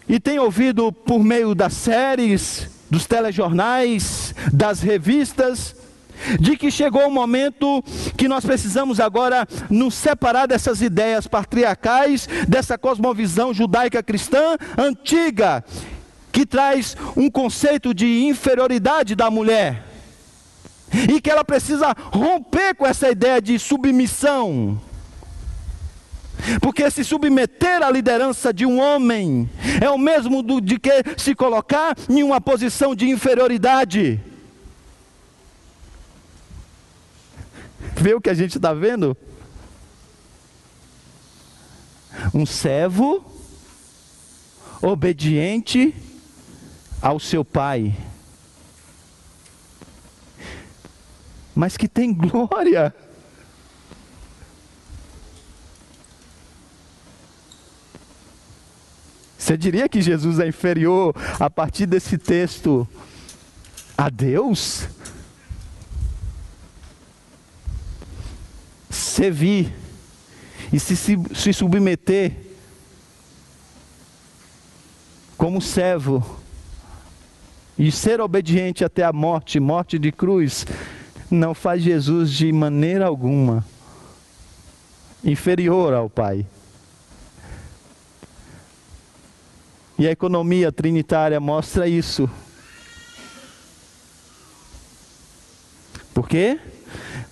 [0.10, 5.76] e tem ouvido por meio das séries, dos telejornais, das revistas,
[6.40, 7.84] de que chegou o momento
[8.18, 15.64] que nós precisamos agora nos separar dessas ideias patriarcais, dessa cosmovisão judaica cristã antiga,
[16.32, 19.86] que traz um conceito de inferioridade da mulher.
[21.08, 24.82] e que ela precisa romper com essa ideia de submissão.
[26.62, 29.50] Porque se submeter à liderança de um homem
[29.82, 34.20] é o mesmo do, de que se colocar em uma posição de inferioridade.
[37.96, 39.16] Vê o que a gente está vendo?
[42.34, 43.26] Um servo
[44.82, 45.94] obediente
[47.02, 47.96] ao seu pai,
[51.54, 52.94] mas que tem glória.
[59.50, 62.88] Você diria que Jesus é inferior a partir desse texto
[63.98, 64.88] a Deus?
[68.92, 69.74] Servir
[70.72, 72.32] e se, se, se submeter
[75.36, 76.40] como servo
[77.76, 80.64] e ser obediente até a morte morte de cruz
[81.32, 83.66] não faz Jesus de maneira alguma
[85.24, 86.46] inferior ao Pai.
[90.00, 92.30] E a economia trinitária mostra isso.
[96.14, 96.58] Por quê?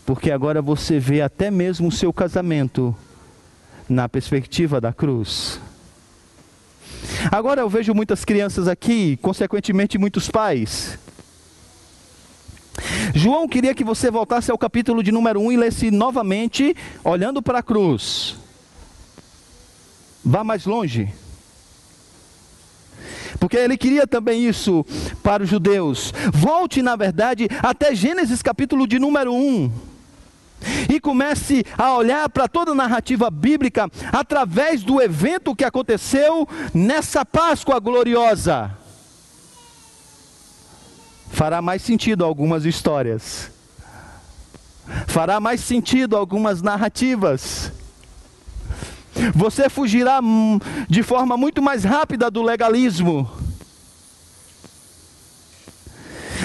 [0.06, 2.94] Porque agora você vê até mesmo o seu casamento
[3.88, 5.62] na perspectiva da cruz.
[7.32, 11.00] Agora eu vejo muitas crianças aqui, consequentemente muitos pais.
[13.16, 17.60] João queria que você voltasse ao capítulo de número 1 e lesse novamente, olhando para
[17.60, 18.36] a cruz.
[20.22, 21.14] Vá mais longe.
[23.40, 24.86] Porque ele queria também isso
[25.24, 26.14] para os judeus.
[26.34, 29.72] Volte, na verdade, até Gênesis capítulo de número 1.
[30.90, 37.24] E comece a olhar para toda a narrativa bíblica através do evento que aconteceu nessa
[37.24, 38.72] Páscoa gloriosa.
[41.30, 43.52] Fará mais sentido algumas histórias.
[45.06, 47.72] Fará mais sentido algumas narrativas.
[49.34, 50.20] Você fugirá
[50.90, 53.30] de forma muito mais rápida do legalismo.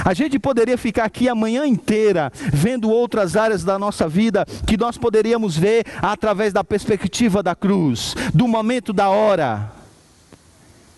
[0.05, 4.77] A gente poderia ficar aqui a manhã inteira vendo outras áreas da nossa vida que
[4.77, 9.71] nós poderíamos ver através da perspectiva da cruz, do momento da hora.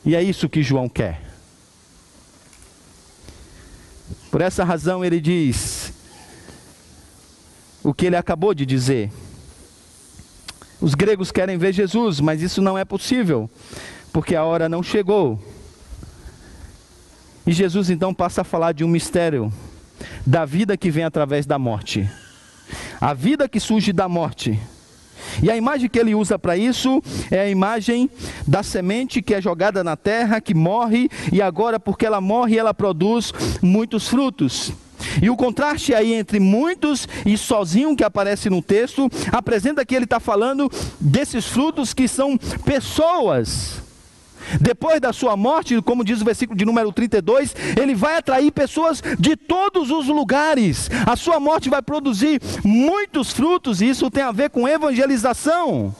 [0.04, 1.20] E é isso que João quer.
[4.30, 5.92] Por essa razão ele diz
[7.82, 9.12] o que ele acabou de dizer.
[10.84, 13.48] Os gregos querem ver Jesus, mas isso não é possível,
[14.12, 15.42] porque a hora não chegou.
[17.46, 19.50] E Jesus então passa a falar de um mistério
[20.26, 22.06] da vida que vem através da morte.
[23.00, 24.60] A vida que surge da morte.
[25.42, 28.10] E a imagem que ele usa para isso é a imagem
[28.46, 32.74] da semente que é jogada na terra, que morre, e agora, porque ela morre, ela
[32.74, 34.70] produz muitos frutos.
[35.22, 40.04] E o contraste aí entre muitos e sozinho que aparece no texto, apresenta que ele
[40.04, 43.82] está falando desses frutos que são pessoas.
[44.60, 49.02] Depois da sua morte, como diz o versículo de número 32, ele vai atrair pessoas
[49.18, 50.90] de todos os lugares.
[51.06, 55.94] A sua morte vai produzir muitos frutos, e isso tem a ver com evangelização.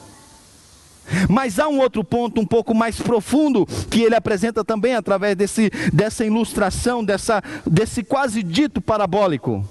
[1.29, 5.69] Mas há um outro ponto um pouco mais profundo que ele apresenta também através desse,
[5.93, 9.67] dessa ilustração, dessa, desse quase dito parabólico.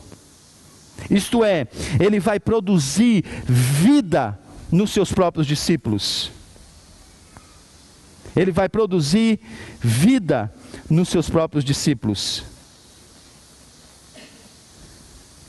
[1.11, 1.67] Isto é,
[2.01, 4.39] ele vai produzir vida
[4.71, 6.31] nos seus próprios discípulos.
[8.35, 9.39] Ele vai produzir
[9.81, 10.53] vida
[10.91, 12.43] nos seus próprios discípulos.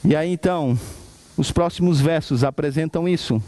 [0.03, 0.77] E aí então,
[1.35, 3.41] os próximos versos apresentam isso.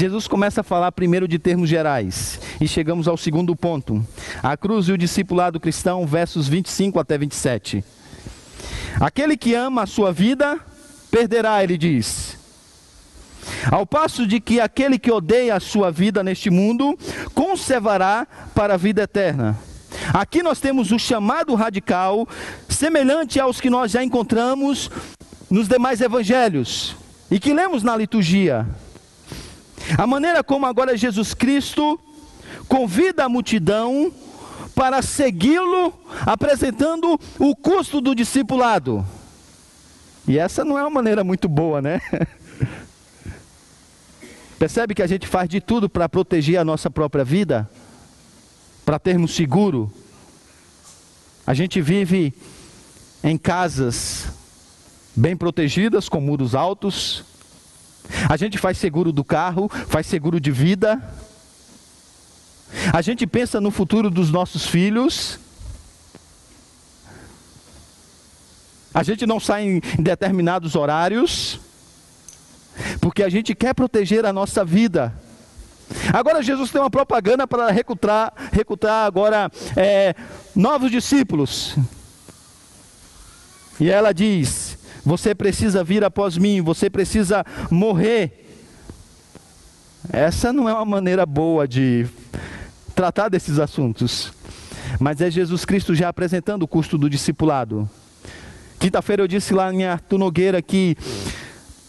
[0.00, 4.02] Jesus começa a falar primeiro de termos gerais e chegamos ao segundo ponto.
[4.42, 7.84] A cruz e o discipulado cristão, versos 25 até 27.
[8.98, 10.58] Aquele que ama a sua vida,
[11.10, 12.38] perderá, ele diz.
[13.70, 16.98] Ao passo de que aquele que odeia a sua vida neste mundo,
[17.34, 19.58] conservará para a vida eterna.
[20.14, 22.26] Aqui nós temos o chamado radical,
[22.70, 24.90] semelhante aos que nós já encontramos
[25.50, 26.96] nos demais evangelhos
[27.30, 28.66] e que lemos na liturgia.
[29.96, 31.98] A maneira como agora Jesus Cristo
[32.68, 34.12] convida a multidão
[34.74, 35.92] para segui-lo,
[36.24, 39.04] apresentando o custo do discipulado.
[40.26, 42.00] E essa não é uma maneira muito boa, né?
[44.58, 47.68] Percebe que a gente faz de tudo para proteger a nossa própria vida,
[48.84, 49.90] para termos seguro.
[51.46, 52.34] A gente vive
[53.24, 54.28] em casas
[55.16, 57.24] bem protegidas, com muros altos,
[58.28, 61.02] a gente faz seguro do carro, faz seguro de vida.
[62.92, 65.38] A gente pensa no futuro dos nossos filhos.
[68.92, 71.60] A gente não sai em determinados horários,
[73.00, 75.14] porque a gente quer proteger a nossa vida.
[76.12, 80.14] Agora Jesus tem uma propaganda para recrutar, recrutar agora é,
[80.54, 81.76] novos discípulos.
[83.78, 84.69] E ela diz:
[85.04, 88.46] Você precisa vir após mim, você precisa morrer.
[90.12, 92.06] Essa não é uma maneira boa de
[92.94, 94.32] tratar desses assuntos,
[94.98, 97.88] mas é Jesus Cristo já apresentando o custo do discipulado.
[98.78, 100.96] Quinta-feira eu disse lá em Arthur Nogueira que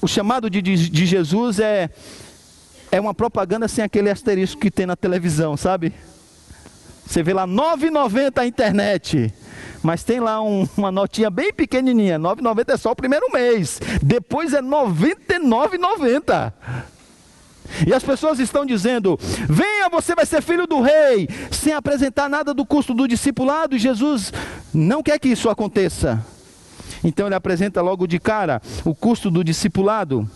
[0.02, 1.90] o chamado de, de, de Jesus é,
[2.92, 5.94] é uma propaganda sem aquele asterisco que tem na televisão, sabe?
[7.06, 9.34] Você vê lá 9,90 a internet.
[9.82, 12.20] Mas tem lá um, uma notinha bem pequenininha.
[12.20, 13.80] 9,90 é só o primeiro mês.
[14.02, 16.54] Depois é 99,90.
[17.88, 19.18] E as pessoas estão dizendo:
[19.50, 23.76] venha, você vai ser filho do rei, sem apresentar nada do custo do discipulado.
[23.76, 24.32] E Jesus
[24.74, 26.24] não quer que isso aconteça.
[27.04, 30.30] Então ele apresenta logo de cara o custo do discipulado.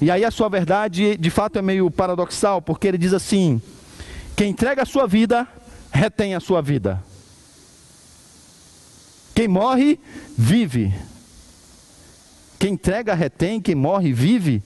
[0.00, 3.60] E aí a sua verdade, de fato, é meio paradoxal, porque ele diz assim:
[4.36, 5.46] quem entrega a sua vida,
[5.90, 7.02] retém a sua vida.
[9.34, 9.98] Quem morre,
[10.38, 10.94] vive.
[12.58, 13.60] Quem entrega, retém.
[13.60, 14.62] Quem morre, vive.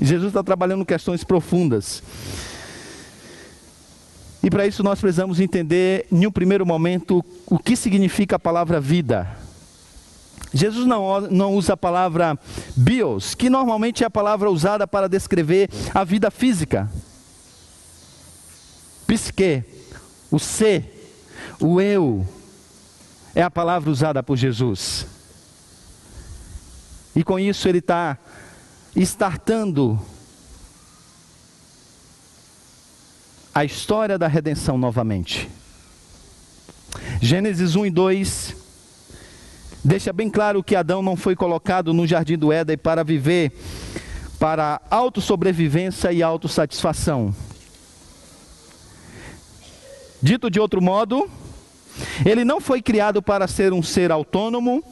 [0.00, 2.02] Jesus está trabalhando questões profundas.
[4.42, 8.80] E para isso nós precisamos entender, em um primeiro momento, o que significa a palavra
[8.80, 9.28] vida.
[10.52, 12.38] Jesus não, não usa a palavra
[12.74, 16.90] bios, que normalmente é a palavra usada para descrever a vida física.
[19.06, 19.62] Psique,
[20.30, 20.99] o ser,
[21.60, 22.26] o eu,
[23.34, 25.06] é a palavra usada por Jesus.
[27.14, 28.16] E com isso ele está
[28.96, 30.00] startando
[33.54, 35.48] a história da redenção novamente.
[37.20, 38.56] Gênesis 1 e 2
[39.84, 43.52] deixa bem claro que Adão não foi colocado no jardim do Éden para viver
[44.38, 47.34] para autossobrevivência e autossatisfação.
[50.22, 51.30] Dito de outro modo,
[52.24, 54.82] ele não foi criado para ser um ser autônomo,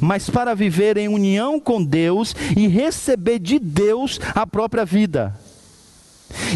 [0.00, 5.36] mas para viver em união com Deus e receber de Deus a própria vida.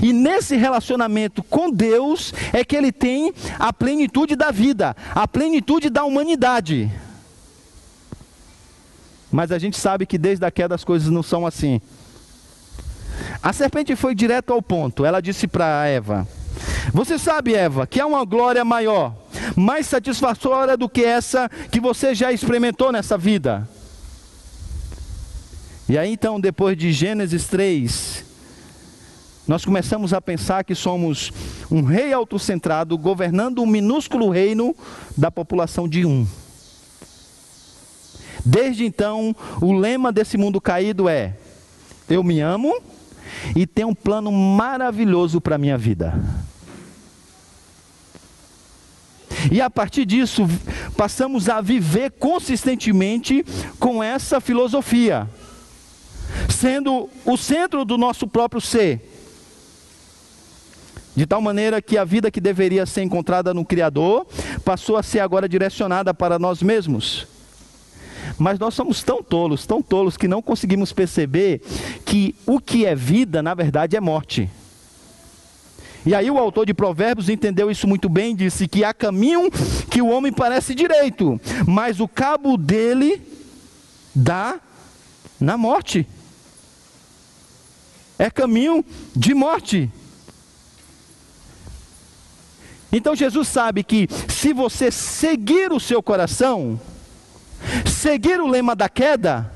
[0.03, 5.91] E nesse relacionamento com Deus é que ele tem a plenitude da vida, a plenitude
[5.91, 6.91] da humanidade.
[9.31, 11.81] Mas a gente sabe que desde a queda as coisas não são assim.
[13.43, 15.05] A serpente foi direto ao ponto.
[15.05, 16.27] Ela disse para Eva:
[16.93, 19.15] Você sabe, Eva, que há uma glória maior,
[19.55, 23.69] mais satisfatória do que essa que você já experimentou nessa vida.
[25.89, 28.25] E aí então, depois de Gênesis 3,
[29.47, 31.33] nós começamos a pensar que somos
[31.71, 34.75] um rei autocentrado governando um minúsculo reino
[35.17, 36.27] da população de um.
[38.45, 41.35] Desde então, o lema desse mundo caído é:
[42.09, 42.75] eu me amo
[43.55, 46.15] e tenho um plano maravilhoso para a minha vida.
[49.51, 50.47] E a partir disso,
[50.97, 53.45] passamos a viver consistentemente
[53.79, 55.29] com essa filosofia,
[56.49, 59.13] sendo o centro do nosso próprio ser
[61.17, 64.27] de tal maneira que a vida que deveria ser encontrada no Criador
[64.63, 67.27] passou a ser agora direcionada para nós mesmos.
[68.39, 71.61] Mas nós somos tão tolos, tão tolos, que não conseguimos perceber
[72.05, 74.51] que o que é vida, na verdade, é morte.
[76.07, 79.51] E aí o autor de Provérbios entendeu isso muito bem, disse que há caminho
[79.91, 83.21] que o homem parece direito, mas o cabo dele
[84.15, 84.61] dá
[85.41, 86.07] na morte.
[88.17, 89.91] É caminho de morte.
[92.93, 96.81] Então Jesus sabe que se você seguir o seu coração,
[97.85, 99.51] seguir o lema da queda,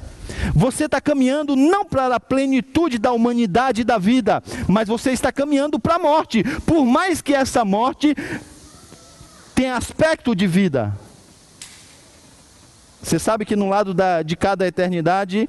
[0.54, 5.30] você está caminhando não para a plenitude da humanidade e da vida, mas você está
[5.32, 8.14] caminhando para a morte, por mais que essa morte
[9.54, 10.94] tenha aspecto de vida.
[13.02, 15.48] Você sabe que no lado da, de cada eternidade,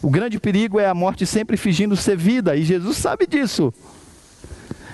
[0.00, 3.72] o grande perigo é a morte sempre fingindo ser vida, e Jesus sabe disso.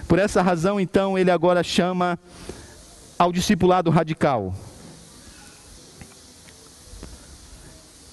[0.09, 2.19] Por essa razão, então, ele agora chama
[3.19, 4.55] ao discipulado radical.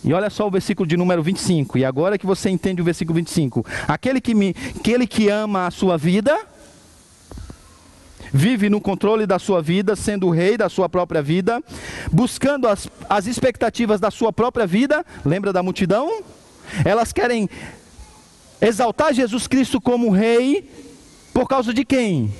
[0.03, 1.77] E olha só o versículo de número 25.
[1.77, 3.65] E agora que você entende o versículo 25.
[3.87, 6.37] Aquele que, me, aquele que ama a sua vida,
[8.31, 11.61] vive no controle da sua vida, sendo o rei da sua própria vida,
[12.11, 15.05] buscando as, as expectativas da sua própria vida.
[15.25, 16.23] Lembra da multidão?
[16.85, 17.49] Elas querem
[18.61, 20.69] exaltar Jesus Cristo como rei
[21.33, 22.33] por causa de quem?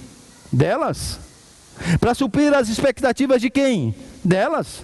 [0.52, 1.20] Delas.
[2.00, 3.96] Para suprir as expectativas de quem?
[4.24, 4.84] delas.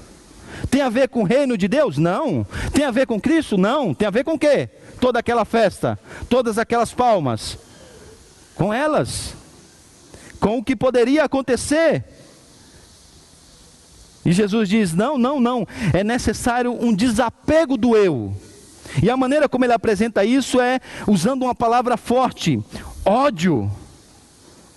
[0.69, 1.97] Tem a ver com o reino de Deus?
[1.97, 2.45] Não.
[2.73, 3.57] Tem a ver com Cristo?
[3.57, 3.93] Não.
[3.93, 4.69] Tem a ver com o quê?
[4.99, 5.99] Toda aquela festa,
[6.29, 7.57] todas aquelas palmas.
[8.55, 9.33] Com elas.
[10.39, 12.03] Com o que poderia acontecer.
[14.25, 15.67] E Jesus diz: não, não, não.
[15.93, 18.35] É necessário um desapego do eu.
[19.01, 22.61] E a maneira como ele apresenta isso é usando uma palavra forte:
[23.05, 23.71] ódio.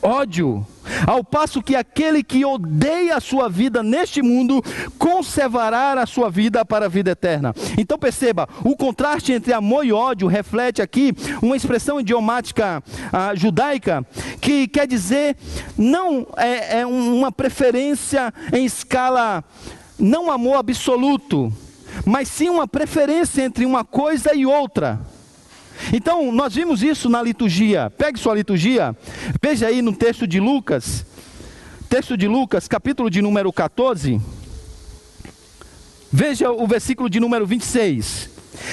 [0.03, 0.67] Ódio.
[1.07, 4.63] Ao passo que aquele que odeia a sua vida neste mundo
[4.99, 7.55] conservará a sua vida para a vida eterna.
[7.77, 12.83] Então perceba, o contraste entre amor e ódio reflete aqui uma expressão idiomática
[13.13, 14.07] ah, judaica
[14.41, 15.37] que quer dizer
[15.77, 19.45] não é, é uma preferência em escala
[19.99, 21.53] não amor absoluto,
[22.05, 25.01] mas sim uma preferência entre uma coisa e outra.
[25.93, 27.91] Então, nós vimos isso na liturgia.
[27.97, 28.97] Pegue sua liturgia,
[29.41, 31.05] veja aí no texto de Lucas,
[31.89, 34.21] texto de Lucas, capítulo de número 14.
[36.11, 38.31] Veja o versículo de número 26.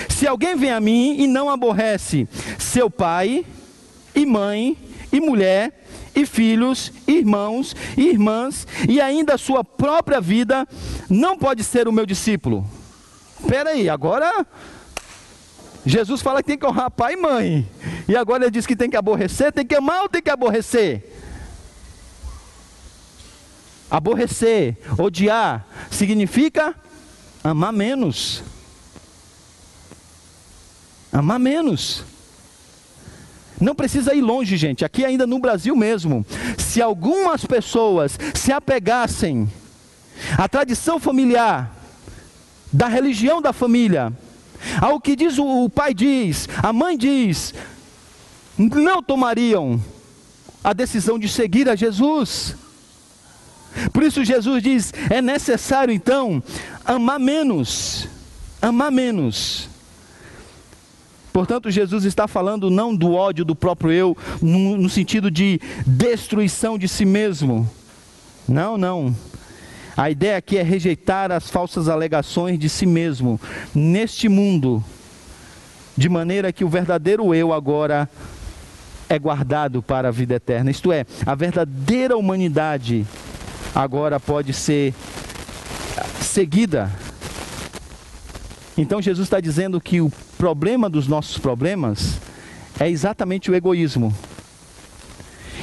[0.10, 2.28] Se alguém vem a mim e não aborrece
[2.58, 3.45] seu pai,
[4.14, 4.78] e mãe,
[5.12, 5.86] e mulher,
[6.16, 10.68] e filhos, irmãos e irmãs, e ainda a sua própria vida,
[11.10, 12.66] não pode ser o meu discípulo.
[13.39, 14.45] Espera aí, agora
[15.86, 17.70] Jesus fala que tem que honrar pai e mãe.
[18.08, 21.12] E agora ele diz que tem que aborrecer, tem que amar ou tem que aborrecer?
[23.90, 26.74] Aborrecer, odiar, significa
[27.44, 28.44] amar menos.
[31.14, 32.04] Amar menos.
[33.62, 34.84] Não precisa ir longe, gente.
[34.84, 36.26] Aqui ainda no Brasil mesmo.
[36.58, 39.50] Se algumas pessoas se apegassem
[40.38, 41.74] à tradição familiar,
[42.74, 44.12] da religião da família,
[44.82, 47.53] ao que diz o, pai diz, a mãe diz,
[48.57, 49.82] não tomariam
[50.63, 52.55] a decisão de seguir a Jesus.
[53.91, 56.41] Por isso Jesus diz: é necessário então
[56.84, 58.07] amar menos,
[58.61, 59.70] amar menos.
[61.32, 66.78] Portanto, Jesus está falando não do ódio do próprio eu, no, no sentido de destruição
[66.78, 67.70] de si mesmo.
[68.47, 69.13] Não, não.
[69.98, 73.39] A ideia aqui é rejeitar as falsas alegações de si mesmo
[73.74, 74.84] neste mundo,
[75.96, 78.10] de maneira que o verdadeiro eu agora
[79.08, 80.70] é guardado para a vida eterna.
[80.70, 83.06] Isto é, a verdadeira humanidade
[83.74, 84.93] agora pode ser
[86.20, 86.91] seguida.
[88.78, 92.20] Então Jesus está dizendo que o problema dos nossos problemas
[92.78, 94.14] é exatamente o egoísmo.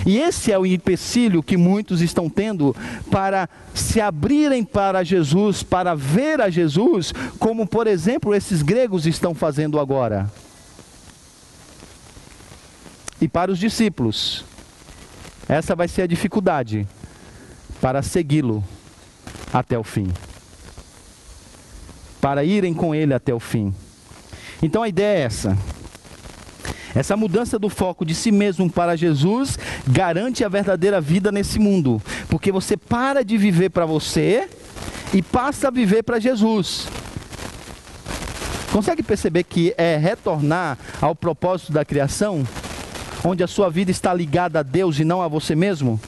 [0.05, 2.75] E esse é o empecilho que muitos estão tendo
[3.11, 9.35] para se abrirem para Jesus, para ver a Jesus, como por exemplo esses gregos estão
[9.35, 10.31] fazendo agora.
[13.21, 14.45] E para os discípulos,
[15.49, 16.87] essa vai ser a dificuldade
[17.81, 18.65] para segui-lo
[19.53, 20.09] até o fim.
[22.21, 23.73] Para irem com ele até o fim.
[24.61, 25.57] Então a ideia é essa.
[26.95, 32.01] Essa mudança do foco de si mesmo para Jesus garante a verdadeira vida nesse mundo,
[32.29, 34.49] porque você para de viver para você
[35.13, 36.87] e passa a viver para Jesus.
[38.71, 42.47] Consegue perceber que é retornar ao propósito da criação,
[43.25, 46.01] onde a sua vida está ligada a Deus e não a você mesmo?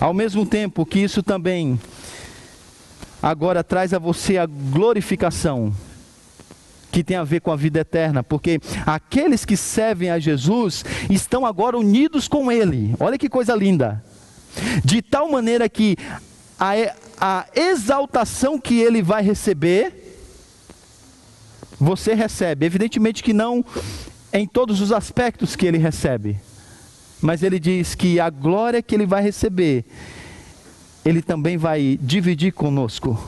[0.00, 1.78] Ao mesmo tempo que isso também
[3.22, 5.72] agora traz a você a glorificação
[6.92, 11.46] que tem a ver com a vida eterna, porque aqueles que servem a Jesus estão
[11.46, 12.94] agora unidos com Ele.
[13.00, 14.04] Olha que coisa linda!
[14.84, 15.96] De tal maneira que
[16.60, 16.74] a,
[17.18, 20.16] a exaltação que ele vai receber,
[21.80, 22.66] você recebe.
[22.66, 23.64] Evidentemente que não
[24.32, 26.38] em todos os aspectos que ele recebe,
[27.20, 29.84] mas ele diz que a glória que ele vai receber,
[31.04, 33.18] ele também vai dividir conosco.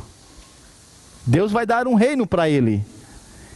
[1.27, 2.85] Deus vai dar um reino para ele.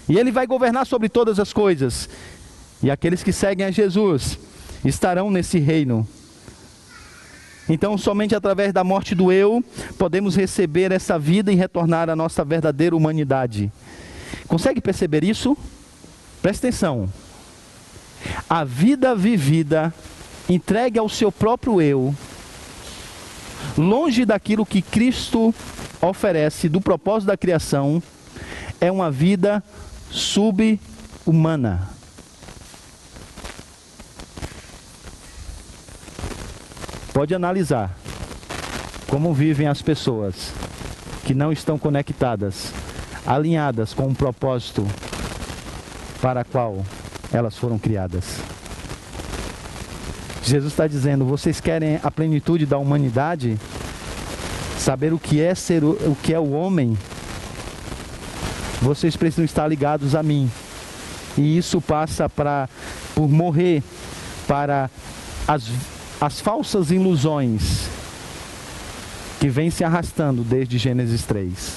[0.09, 2.09] E ele vai governar sobre todas as coisas.
[2.83, 4.39] E aqueles que seguem a Jesus
[4.85, 6.07] estarão nesse reino.
[7.69, 9.63] Então, somente através da morte do eu,
[9.99, 13.71] podemos receber essa vida e retornar à nossa verdadeira humanidade.
[14.47, 15.57] Consegue perceber isso?
[16.41, 17.13] Preste atenção.
[18.49, 19.93] A vida vivida,
[20.49, 22.15] entregue ao seu próprio eu,
[23.77, 25.55] longe daquilo que Cristo
[26.01, 28.03] oferece, do propósito da criação,
[28.81, 29.63] é uma vida
[30.11, 31.89] subhumana.
[37.13, 37.97] Pode analisar
[39.09, 40.53] como vivem as pessoas
[41.25, 42.73] que não estão conectadas,
[43.27, 44.87] alinhadas com o propósito
[46.21, 46.85] para qual
[47.33, 48.39] elas foram criadas.
[50.43, 53.59] Jesus está dizendo: vocês querem a plenitude da humanidade?
[54.89, 56.97] saber o que é ser o, o que é o homem,
[58.81, 60.51] vocês precisam estar ligados a mim.
[61.37, 62.69] E isso passa para
[63.15, 63.83] por morrer
[64.47, 64.91] para
[65.47, 65.65] as,
[66.21, 67.89] as falsas ilusões
[69.41, 71.77] que vêm se arrastando desde Gênesis 3.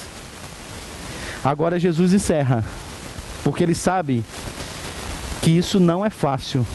[1.44, 2.64] Agora Jesus encerra,
[3.44, 4.24] porque ele sabe
[5.42, 6.66] que isso não é fácil.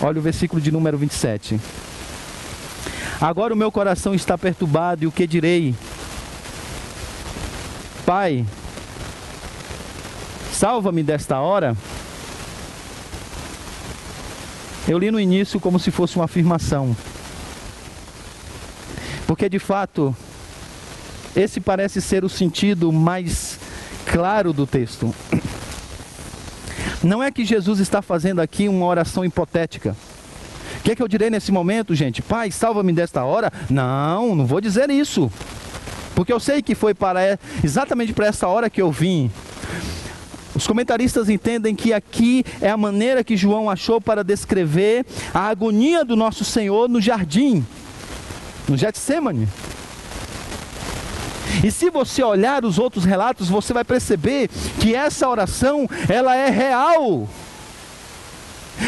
[0.00, 1.60] Olha o versículo de número 27.
[3.20, 5.74] Agora o meu coração está perturbado, e o que direi?
[8.04, 8.44] Pai,
[10.62, 11.76] salva-me desta hora.
[14.86, 16.96] Eu li no início como se fosse uma afirmação.
[19.26, 20.14] Porque de fato,
[21.34, 23.58] esse parece ser o sentido mais
[24.06, 25.12] claro do texto.
[27.02, 29.96] Não é que Jesus está fazendo aqui uma oração hipotética.
[30.78, 32.22] O que, é que eu direi nesse momento, gente?
[32.22, 33.52] Pai, salva-me desta hora?
[33.68, 35.28] Não, não vou dizer isso.
[36.14, 39.28] Porque eu sei que foi para exatamente para essa hora que eu vim.
[40.62, 45.04] Os comentaristas entendem que aqui é a maneira que João achou para descrever
[45.34, 47.66] a agonia do nosso Senhor no jardim,
[48.68, 49.48] no Getsemane.
[51.64, 54.48] E se você olhar os outros relatos, você vai perceber
[54.78, 57.28] que essa oração, ela é real.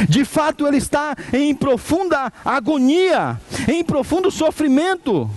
[0.08, 5.28] De fato, ele está em profunda agonia, em profundo sofrimento.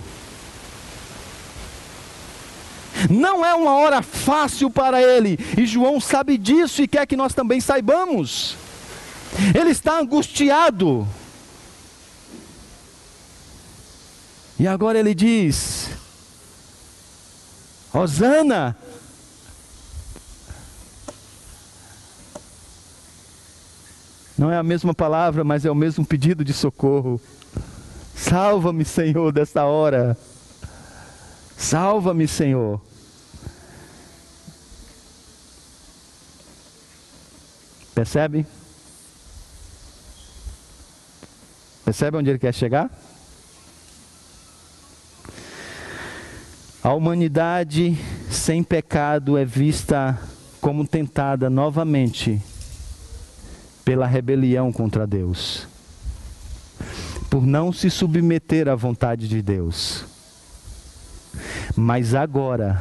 [3.10, 7.34] Não é uma hora fácil para ele, e João sabe disso e quer que nós
[7.34, 8.56] também saibamos.
[9.54, 11.06] Ele está angustiado.
[14.58, 15.90] E agora ele diz:
[17.92, 18.76] Hosana,
[24.38, 27.20] Não é a mesma palavra, mas é o mesmo pedido de socorro.
[28.14, 30.16] Salva-me, Senhor, desta hora.
[31.56, 32.80] Salva-me, Senhor.
[37.98, 38.46] Percebe?
[41.84, 42.88] Percebe onde ele quer chegar?
[46.80, 47.98] A humanidade
[48.30, 50.16] sem pecado é vista
[50.60, 52.40] como tentada novamente
[53.84, 55.66] pela rebelião contra Deus,
[57.28, 60.04] por não se submeter à vontade de Deus.
[61.74, 62.80] Mas agora,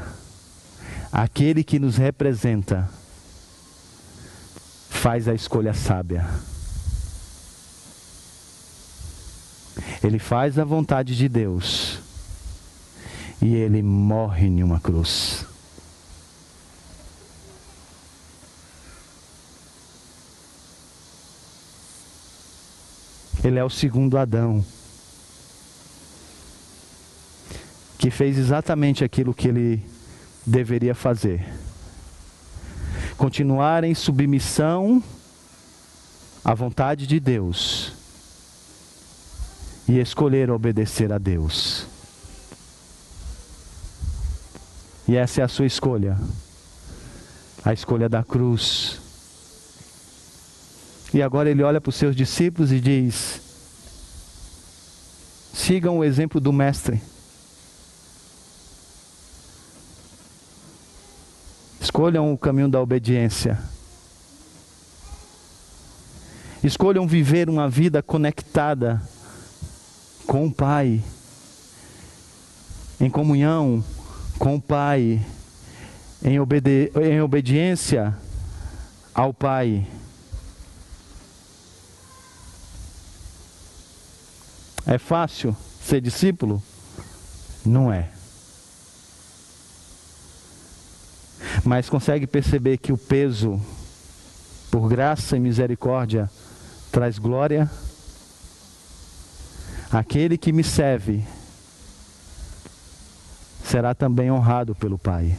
[1.12, 2.88] aquele que nos representa
[4.98, 6.28] faz a escolha sábia.
[10.04, 12.00] Ele faz a vontade de Deus
[13.42, 15.46] e ele morre em uma cruz.
[23.44, 24.66] Ele é o segundo Adão.
[27.98, 29.86] Que fez exatamente aquilo que ele
[30.46, 31.67] deveria fazer.
[33.18, 35.02] Continuar em submissão
[36.46, 37.92] à vontade de Deus
[39.88, 41.88] e escolher obedecer a Deus.
[45.08, 46.18] E essa é a sua escolha.
[47.66, 49.00] A escolha da cruz.
[51.14, 53.42] E agora ele olha para os seus discípulos e diz:
[55.54, 57.02] sigam o exemplo do Mestre.
[61.88, 63.58] Escolham o caminho da obediência.
[66.62, 69.02] Escolham viver uma vida conectada
[70.28, 71.02] com o Pai,
[73.00, 73.82] em comunhão
[74.38, 75.26] com o Pai,
[76.22, 78.14] em, obedi em obediência
[79.16, 79.88] ao Pai.
[84.86, 86.62] É fácil ser discípulo?
[87.66, 88.17] Não é.
[91.68, 93.62] Mas consegue perceber que o peso,
[94.72, 96.32] por graça e misericórdia,
[96.90, 97.70] traz glória?
[99.92, 101.26] Aquele que me serve
[103.66, 105.38] será também honrado pelo Pai.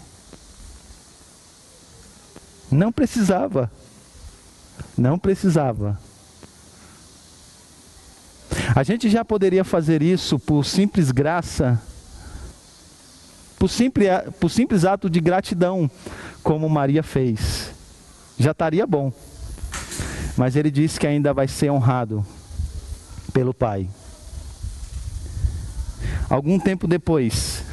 [2.70, 3.70] Não precisava,
[4.98, 5.98] não precisava
[8.76, 11.80] a gente já poderia fazer isso por simples graça,
[13.58, 15.90] por simples, por simples ato de gratidão,
[16.42, 17.72] como Maria fez.
[18.38, 19.12] Já estaria bom.
[20.36, 22.24] Mas ele disse que ainda vai ser honrado
[23.32, 23.88] pelo Pai.
[26.30, 27.64] Algum tempo depois,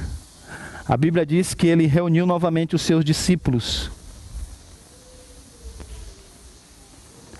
[0.88, 3.92] a Bíblia diz que ele reuniu novamente os seus discípulos.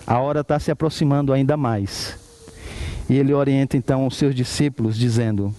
[0.06, 2.16] A hora está se aproximando ainda mais.
[3.08, 5.52] E ele orienta então os seus discípulos, dizendo: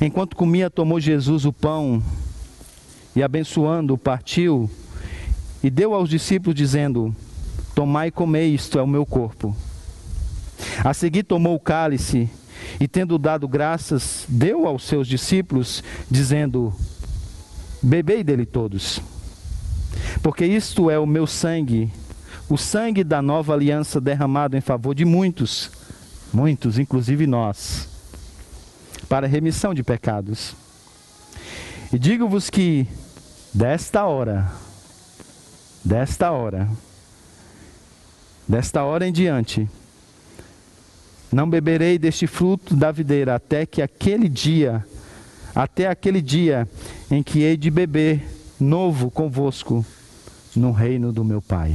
[0.00, 2.02] Enquanto comia, tomou Jesus o pão
[3.14, 4.68] e, abençoando, partiu
[5.62, 7.14] e deu aos discípulos, dizendo:
[7.74, 9.56] Tomai e comei, isto é o meu corpo.
[10.84, 12.28] A seguir, tomou o cálice
[12.78, 16.72] e, tendo dado graças, deu aos seus discípulos, dizendo:
[17.82, 19.00] Bebei dele todos,
[20.22, 21.90] porque isto é o meu sangue,
[22.48, 25.70] o sangue da nova aliança derramado em favor de muitos,
[26.32, 27.88] muitos, inclusive nós,
[29.14, 30.56] para remissão de pecados.
[31.92, 32.84] E digo-vos que,
[33.54, 34.50] desta hora,
[35.84, 36.68] desta hora,
[38.48, 39.70] desta hora em diante,
[41.30, 44.84] não beberei deste fruto da videira até que aquele dia,
[45.54, 46.68] até aquele dia
[47.08, 49.86] em que hei de beber novo convosco
[50.56, 51.72] no reino do meu Pai.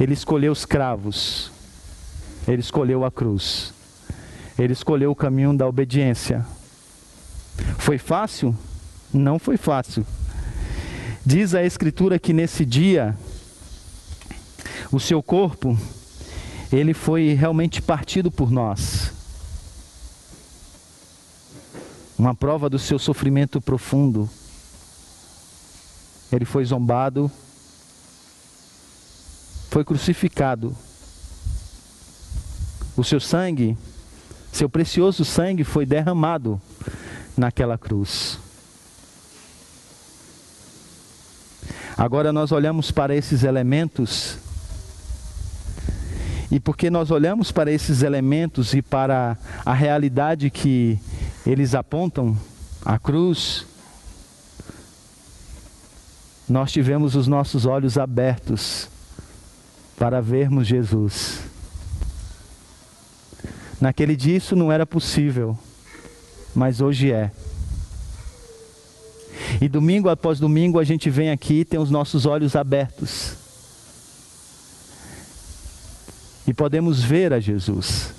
[0.00, 1.52] Ele escolheu os cravos,
[2.48, 3.72] ele escolheu a cruz,
[4.58, 6.44] ele escolheu o caminho da obediência.
[7.78, 8.56] Foi fácil?
[9.12, 10.04] Não foi fácil.
[11.24, 13.16] Diz a Escritura que nesse dia,
[14.90, 15.78] o seu corpo,
[16.72, 19.12] ele foi realmente partido por nós.
[22.18, 24.28] Uma prova do seu sofrimento profundo.
[26.32, 27.30] Ele foi zombado,
[29.70, 30.76] foi crucificado.
[32.96, 33.78] O seu sangue,
[34.52, 36.60] seu precioso sangue foi derramado
[37.36, 38.38] naquela cruz.
[41.96, 44.38] Agora nós olhamos para esses elementos,
[46.50, 49.36] e porque nós olhamos para esses elementos e para
[49.66, 50.98] a realidade que
[51.44, 52.38] eles apontam,
[52.84, 53.66] a cruz,
[56.48, 58.88] nós tivemos os nossos olhos abertos
[59.98, 61.47] para vermos Jesus.
[63.80, 65.56] Naquele dia isso não era possível,
[66.54, 67.30] mas hoje é.
[69.60, 73.34] E domingo após domingo a gente vem aqui e tem os nossos olhos abertos.
[76.46, 78.12] E podemos ver a Jesus.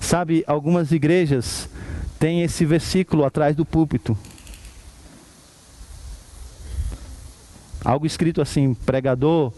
[0.00, 1.68] Sabe, algumas igrejas
[2.18, 4.16] têm esse versículo atrás do púlpito.
[7.84, 9.52] Algo escrito assim: pregador,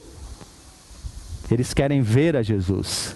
[1.54, 3.14] eles querem ver a Jesus.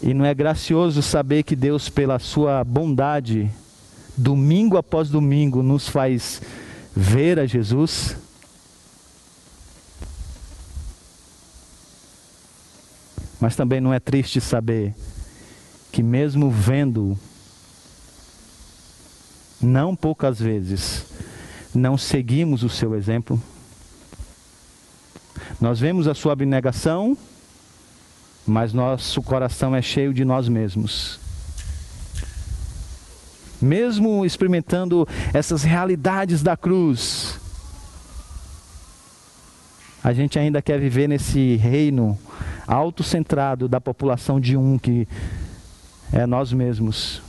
[0.00, 3.50] E não é gracioso saber que Deus, pela sua bondade,
[4.16, 6.40] domingo após domingo, nos faz
[6.94, 8.16] ver a Jesus?
[13.40, 14.94] Mas também não é triste saber
[15.92, 17.18] que, mesmo vendo,
[19.60, 21.06] não poucas vezes,
[21.74, 23.40] não seguimos o seu exemplo.
[25.60, 27.16] Nós vemos a sua abnegação,
[28.46, 31.18] mas nosso coração é cheio de nós mesmos.
[33.60, 37.38] Mesmo experimentando essas realidades da cruz,
[40.02, 42.16] a gente ainda quer viver nesse reino
[42.66, 45.08] autocentrado da população de um que
[46.12, 47.20] é nós mesmos.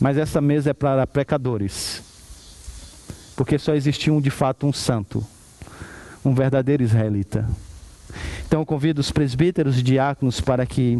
[0.00, 2.02] Mas essa mesa é para pecadores,
[3.38, 5.24] porque só existia um de fato um santo
[6.24, 7.48] um verdadeiro israelita.
[8.44, 10.98] Então convido os presbíteros e diáconos para que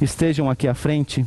[0.00, 1.26] estejam aqui à frente.